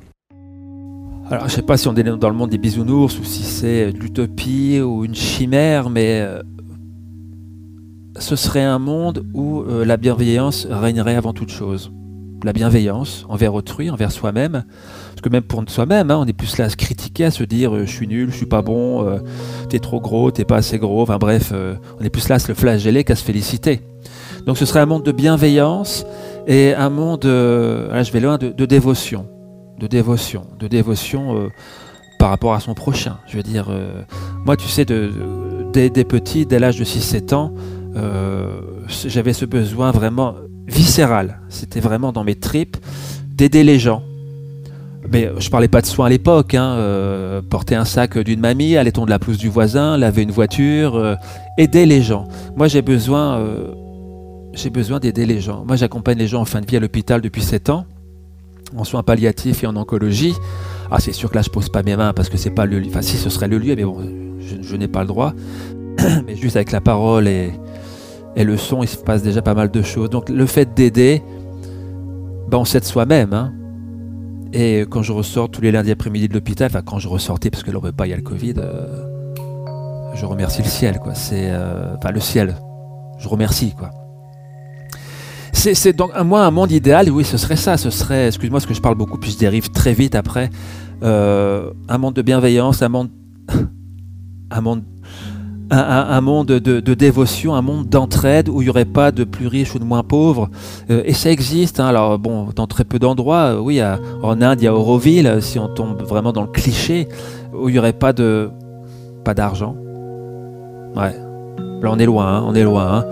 Alors, 1.30 1.48
je 1.48 1.54
sais 1.54 1.62
pas 1.62 1.76
si 1.76 1.86
on 1.86 1.94
est 1.94 2.02
dans 2.02 2.28
le 2.28 2.34
monde 2.34 2.50
des 2.50 2.58
bisounours 2.58 3.16
ou 3.20 3.24
si 3.24 3.44
c'est 3.44 3.92
de 3.92 3.98
l'utopie 3.98 4.80
ou 4.80 5.04
une 5.04 5.14
chimère, 5.14 5.88
mais 5.88 6.20
euh, 6.20 6.42
ce 8.18 8.34
serait 8.34 8.64
un 8.64 8.80
monde 8.80 9.24
où 9.34 9.60
euh, 9.60 9.84
la 9.84 9.96
bienveillance 9.96 10.66
régnerait 10.68 11.14
avant 11.14 11.32
toute 11.32 11.50
chose. 11.50 11.92
La 12.44 12.52
bienveillance 12.52 13.24
envers 13.28 13.54
autrui, 13.54 13.90
envers 13.90 14.10
soi-même. 14.10 14.64
Parce 15.10 15.20
que 15.22 15.28
même 15.28 15.42
pour 15.42 15.62
soi-même, 15.68 16.10
hein, 16.10 16.18
on 16.20 16.26
est 16.26 16.32
plus 16.32 16.58
là 16.58 16.64
à 16.64 16.68
se 16.68 16.76
critiquer, 16.76 17.26
à 17.26 17.30
se 17.30 17.44
dire 17.44 17.74
euh, 17.74 17.86
je 17.86 17.90
suis 17.90 18.08
nul, 18.08 18.30
je 18.30 18.36
suis 18.36 18.46
pas 18.46 18.62
bon, 18.62 19.06
euh, 19.06 19.18
t'es 19.68 19.78
trop 19.78 20.00
gros, 20.00 20.30
t'es 20.30 20.44
pas 20.44 20.56
assez 20.56 20.78
gros. 20.78 21.02
Enfin 21.02 21.18
bref, 21.18 21.52
on 22.00 22.04
est 22.04 22.10
plus 22.10 22.28
là 22.28 22.36
à 22.36 22.38
se 22.38 22.48
le 22.48 22.54
flageller 22.54 23.04
qu'à 23.04 23.14
se 23.14 23.24
féliciter. 23.24 23.80
Donc 24.46 24.58
ce 24.58 24.66
serait 24.66 24.80
un 24.80 24.86
monde 24.86 25.04
de 25.04 25.12
bienveillance 25.12 26.04
et 26.48 26.74
un 26.74 26.90
monde, 26.90 27.24
là 27.24 28.02
je 28.02 28.10
vais 28.10 28.20
loin, 28.20 28.38
de, 28.38 28.66
dévotion. 28.66 29.26
De 29.78 29.86
dévotion. 29.86 30.46
De 30.58 30.66
dévotion 30.66 31.48
par 32.18 32.30
rapport 32.30 32.54
à 32.54 32.60
son 32.60 32.74
prochain. 32.74 33.18
Je 33.28 33.36
veux 33.36 33.44
dire, 33.44 33.70
moi 34.44 34.56
tu 34.56 34.66
sais, 34.66 34.84
dès, 34.84 35.90
dès 35.90 36.04
petit, 36.04 36.44
dès 36.44 36.58
l'âge 36.58 36.78
de 36.78 36.84
6-7 36.84 37.34
ans, 37.34 37.54
euh, 37.96 38.60
j'avais 39.06 39.32
ce 39.32 39.44
besoin 39.44 39.90
vraiment 39.90 40.34
viscéral. 40.66 41.40
C'était 41.48 41.80
vraiment 41.80 42.12
dans 42.12 42.24
mes 42.24 42.34
tripes 42.34 42.76
d'aider 43.36 43.64
les 43.64 43.78
gens. 43.78 44.02
Mais 45.10 45.30
je 45.38 45.50
parlais 45.50 45.68
pas 45.68 45.80
de 45.80 45.86
soins 45.86 46.06
à 46.06 46.08
l'époque. 46.08 46.54
Hein, 46.54 46.74
euh, 46.76 47.42
porter 47.42 47.74
un 47.74 47.84
sac 47.84 48.18
d'une 48.18 48.40
mamie, 48.40 48.76
aller 48.76 48.92
de 48.92 49.10
la 49.10 49.18
pelouse 49.18 49.38
du 49.38 49.48
voisin, 49.48 49.96
laver 49.96 50.22
une 50.22 50.30
voiture, 50.30 50.96
euh, 50.96 51.14
aider 51.58 51.86
les 51.86 52.02
gens. 52.02 52.28
Moi, 52.56 52.68
j'ai 52.68 52.82
besoin, 52.82 53.44
j'ai 54.54 54.70
besoin 54.70 55.00
d'aider 55.00 55.26
les 55.26 55.40
gens. 55.40 55.64
Moi, 55.66 55.76
j'accompagne 55.76 56.18
les 56.18 56.28
gens 56.28 56.40
en 56.40 56.44
fin 56.44 56.60
de 56.60 56.66
vie 56.66 56.76
à 56.76 56.80
l'hôpital 56.80 57.20
depuis 57.20 57.42
7 57.42 57.70
ans, 57.70 57.84
en 58.76 58.84
soins 58.84 59.02
palliatifs 59.02 59.64
et 59.64 59.66
en 59.66 59.76
oncologie. 59.76 60.34
Ah, 60.90 61.00
c'est 61.00 61.12
sûr 61.12 61.30
que 61.30 61.36
là, 61.36 61.42
je 61.42 61.50
pose 61.50 61.68
pas 61.68 61.82
mes 61.82 61.96
mains 61.96 62.12
parce 62.12 62.28
que 62.28 62.36
c'est 62.36 62.50
pas 62.50 62.66
le 62.66 62.78
lieu. 62.78 62.88
Enfin, 62.88 63.02
si 63.02 63.16
ce 63.16 63.28
serait 63.28 63.48
le 63.48 63.58
lieu, 63.58 63.74
mais 63.74 63.84
bon, 63.84 63.98
je 64.62 64.76
n'ai 64.76 64.88
pas 64.88 65.00
le 65.00 65.08
droit. 65.08 65.34
mais 66.26 66.36
juste 66.36 66.56
avec 66.56 66.72
la 66.72 66.80
parole 66.80 67.28
et, 67.28 67.52
et 68.36 68.44
le 68.44 68.56
son, 68.56 68.82
il 68.82 68.88
se 68.88 68.96
passe 68.96 69.22
déjà 69.22 69.42
pas 69.42 69.54
mal 69.54 69.70
de 69.70 69.82
choses. 69.82 70.10
Donc 70.10 70.28
le 70.28 70.46
fait 70.46 70.74
d'aider, 70.74 71.22
ben, 72.48 72.58
on 72.58 72.64
s'aide 72.64 72.84
soi-même. 72.84 73.32
Hein. 73.32 73.52
Et 74.52 74.84
quand 74.90 75.02
je 75.02 75.12
ressors 75.12 75.50
tous 75.50 75.62
les 75.62 75.72
lundis 75.72 75.90
après-midi 75.90 76.28
de 76.28 76.34
l'hôpital, 76.34 76.66
enfin 76.70 76.82
quand 76.82 76.98
je 76.98 77.08
ressortais, 77.08 77.50
parce 77.50 77.62
que 77.62 77.70
là 77.70 77.78
on 77.82 77.92
pas, 77.92 78.06
il 78.06 78.10
y 78.10 78.12
a 78.12 78.16
le 78.16 78.22
Covid, 78.22 78.54
euh, 78.58 80.14
je 80.14 80.26
remercie 80.26 80.62
le 80.62 80.68
ciel, 80.68 80.98
quoi. 80.98 81.14
C'est, 81.14 81.50
euh, 81.50 81.96
enfin 81.96 82.10
le 82.10 82.20
ciel, 82.20 82.56
je 83.18 83.28
remercie, 83.28 83.74
quoi. 83.74 83.90
C'est, 85.54 85.96
donc 85.96 86.10
moi 86.24 86.44
un 86.44 86.50
monde 86.50 86.72
idéal, 86.72 87.08
oui, 87.10 87.24
ce 87.24 87.36
serait 87.36 87.56
ça, 87.56 87.76
ce 87.76 87.90
serait, 87.90 88.26
excuse-moi, 88.26 88.58
parce 88.58 88.66
que 88.66 88.74
je 88.74 88.80
parle 88.80 88.96
beaucoup, 88.96 89.16
puis 89.16 89.30
je 89.30 89.38
dérive 89.38 89.70
très 89.70 89.92
vite 89.92 90.14
après, 90.14 90.50
euh, 91.02 91.70
un 91.88 91.98
monde 91.98 92.14
de 92.14 92.22
bienveillance, 92.22 92.82
un 92.82 92.88
monde, 92.88 93.10
un 94.50 94.60
monde 94.60 94.82
un, 95.72 96.20
monde 96.20 96.48
de, 96.48 96.94
dévotion, 96.94 97.54
un 97.54 97.62
monde 97.62 97.88
d'entraide 97.88 98.48
où 98.48 98.60
il 98.60 98.64
n'y 98.66 98.70
aurait 98.70 98.84
pas 98.84 99.10
de 99.10 99.24
plus 99.24 99.46
riches 99.46 99.74
ou 99.74 99.78
de 99.78 99.84
moins 99.84 100.02
pauvres. 100.02 100.50
Euh, 100.90 101.02
et 101.04 101.14
ça 101.14 101.30
existe. 101.30 101.80
Hein. 101.80 101.86
alors 101.86 102.18
bon, 102.18 102.48
dans 102.54 102.66
très 102.66 102.84
peu 102.84 102.98
d'endroits, 102.98 103.54
euh, 103.54 103.58
oui, 103.58 103.80
en 104.22 104.42
Inde, 104.42 104.60
il 104.60 104.64
y 104.64 104.68
a 104.68 104.74
Auroville, 104.74 105.38
si 105.40 105.58
on 105.58 105.68
tombe 105.68 106.02
vraiment 106.02 106.32
dans 106.32 106.42
le 106.42 106.48
cliché, 106.48 107.08
où 107.54 107.68
il 107.68 107.72
n'y 107.72 107.78
aurait 107.78 107.92
pas 107.92 108.12
de 108.12 108.50
pas 109.24 109.34
d'argent. 109.34 109.76
Ouais. 110.94 111.14
Là, 111.82 111.90
on 111.90 111.98
est 111.98 112.06
loin, 112.06 112.26
hein, 112.26 112.44
on 112.46 112.54
est 112.54 112.64
loin. 112.64 112.98
Hein. 112.98 113.04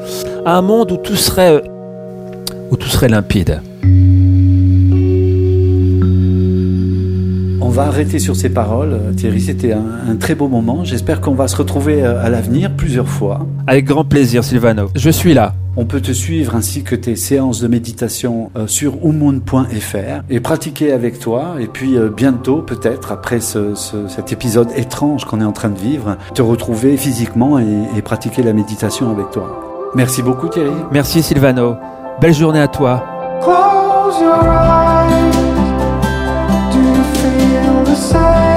Un 0.45 0.61
monde 0.61 0.93
où 0.93 0.97
tout 0.97 1.17
serait 1.17 1.63
où 2.71 2.77
tout 2.77 2.89
serait 2.89 3.09
limpide. 3.09 3.63
On 7.71 7.73
va 7.73 7.85
arrêter 7.85 8.19
sur 8.19 8.35
ces 8.35 8.49
paroles. 8.49 8.99
Thierry, 9.17 9.41
c'était 9.41 9.73
un, 9.73 10.17
très 10.17 10.35
beau 10.35 10.49
moment. 10.49 10.83
J'espère 10.83 11.21
qu'on 11.21 11.35
va 11.35 11.47
se 11.47 11.55
retrouver 11.55 12.03
euh, 12.03 12.21
à 12.21 12.29
l'avenir 12.29 12.73
plusieurs 12.77 13.07
fois. 13.07 13.47
Avec 13.69 13.85
grand 13.85 14.05
plaisir, 14.05 14.43
Sylvano. 14.43 14.89
Je 14.97 15.09
suis 15.09 15.35
là. 15.35 15.55
On 15.77 15.85
peut 15.85 16.01
te 16.01 16.11
suivre 16.11 16.57
ainsi 16.57 16.83
que 16.83 16.97
tes 16.97 17.15
séances 17.15 17.61
de 17.61 17.69
méditation 17.69 18.51
euh, 18.57 18.67
sur 18.67 18.97
umoon.fr 19.05 20.25
et 20.29 20.41
pratiquer 20.41 20.91
avec 20.91 21.21
toi. 21.21 21.59
Et 21.61 21.69
puis 21.69 21.97
euh, 21.97 22.09
bientôt, 22.09 22.61
peut-être, 22.61 23.13
après 23.13 23.39
cet 23.39 24.33
épisode 24.33 24.71
étrange 24.75 25.25
qu'on 25.25 25.41
est 25.41 25.45
en 25.45 25.53
train 25.53 25.71
de 25.71 25.79
vivre, 25.79 26.17
te 26.35 26.43
retrouver 26.43 26.97
physiquement 26.97 27.61
et, 27.61 28.03
pratiquer 28.03 28.43
la 28.43 28.53
méditation 28.53 29.13
avec 29.13 29.31
toi. 29.31 29.93
Merci 29.95 30.23
beaucoup 30.23 30.49
Thierry. 30.49 30.73
Merci 30.91 31.23
Sylvano. 31.23 31.77
Belle 32.21 32.35
journée 32.35 32.59
à 32.59 32.67
toi. 32.67 33.05
Volonté, 37.95 38.50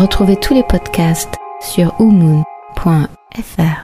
Retrouvez 0.00 0.36
tous 0.36 0.54
les 0.54 0.62
podcasts 0.62 1.36
sur 1.60 1.92
umoon.fr. 2.00 3.70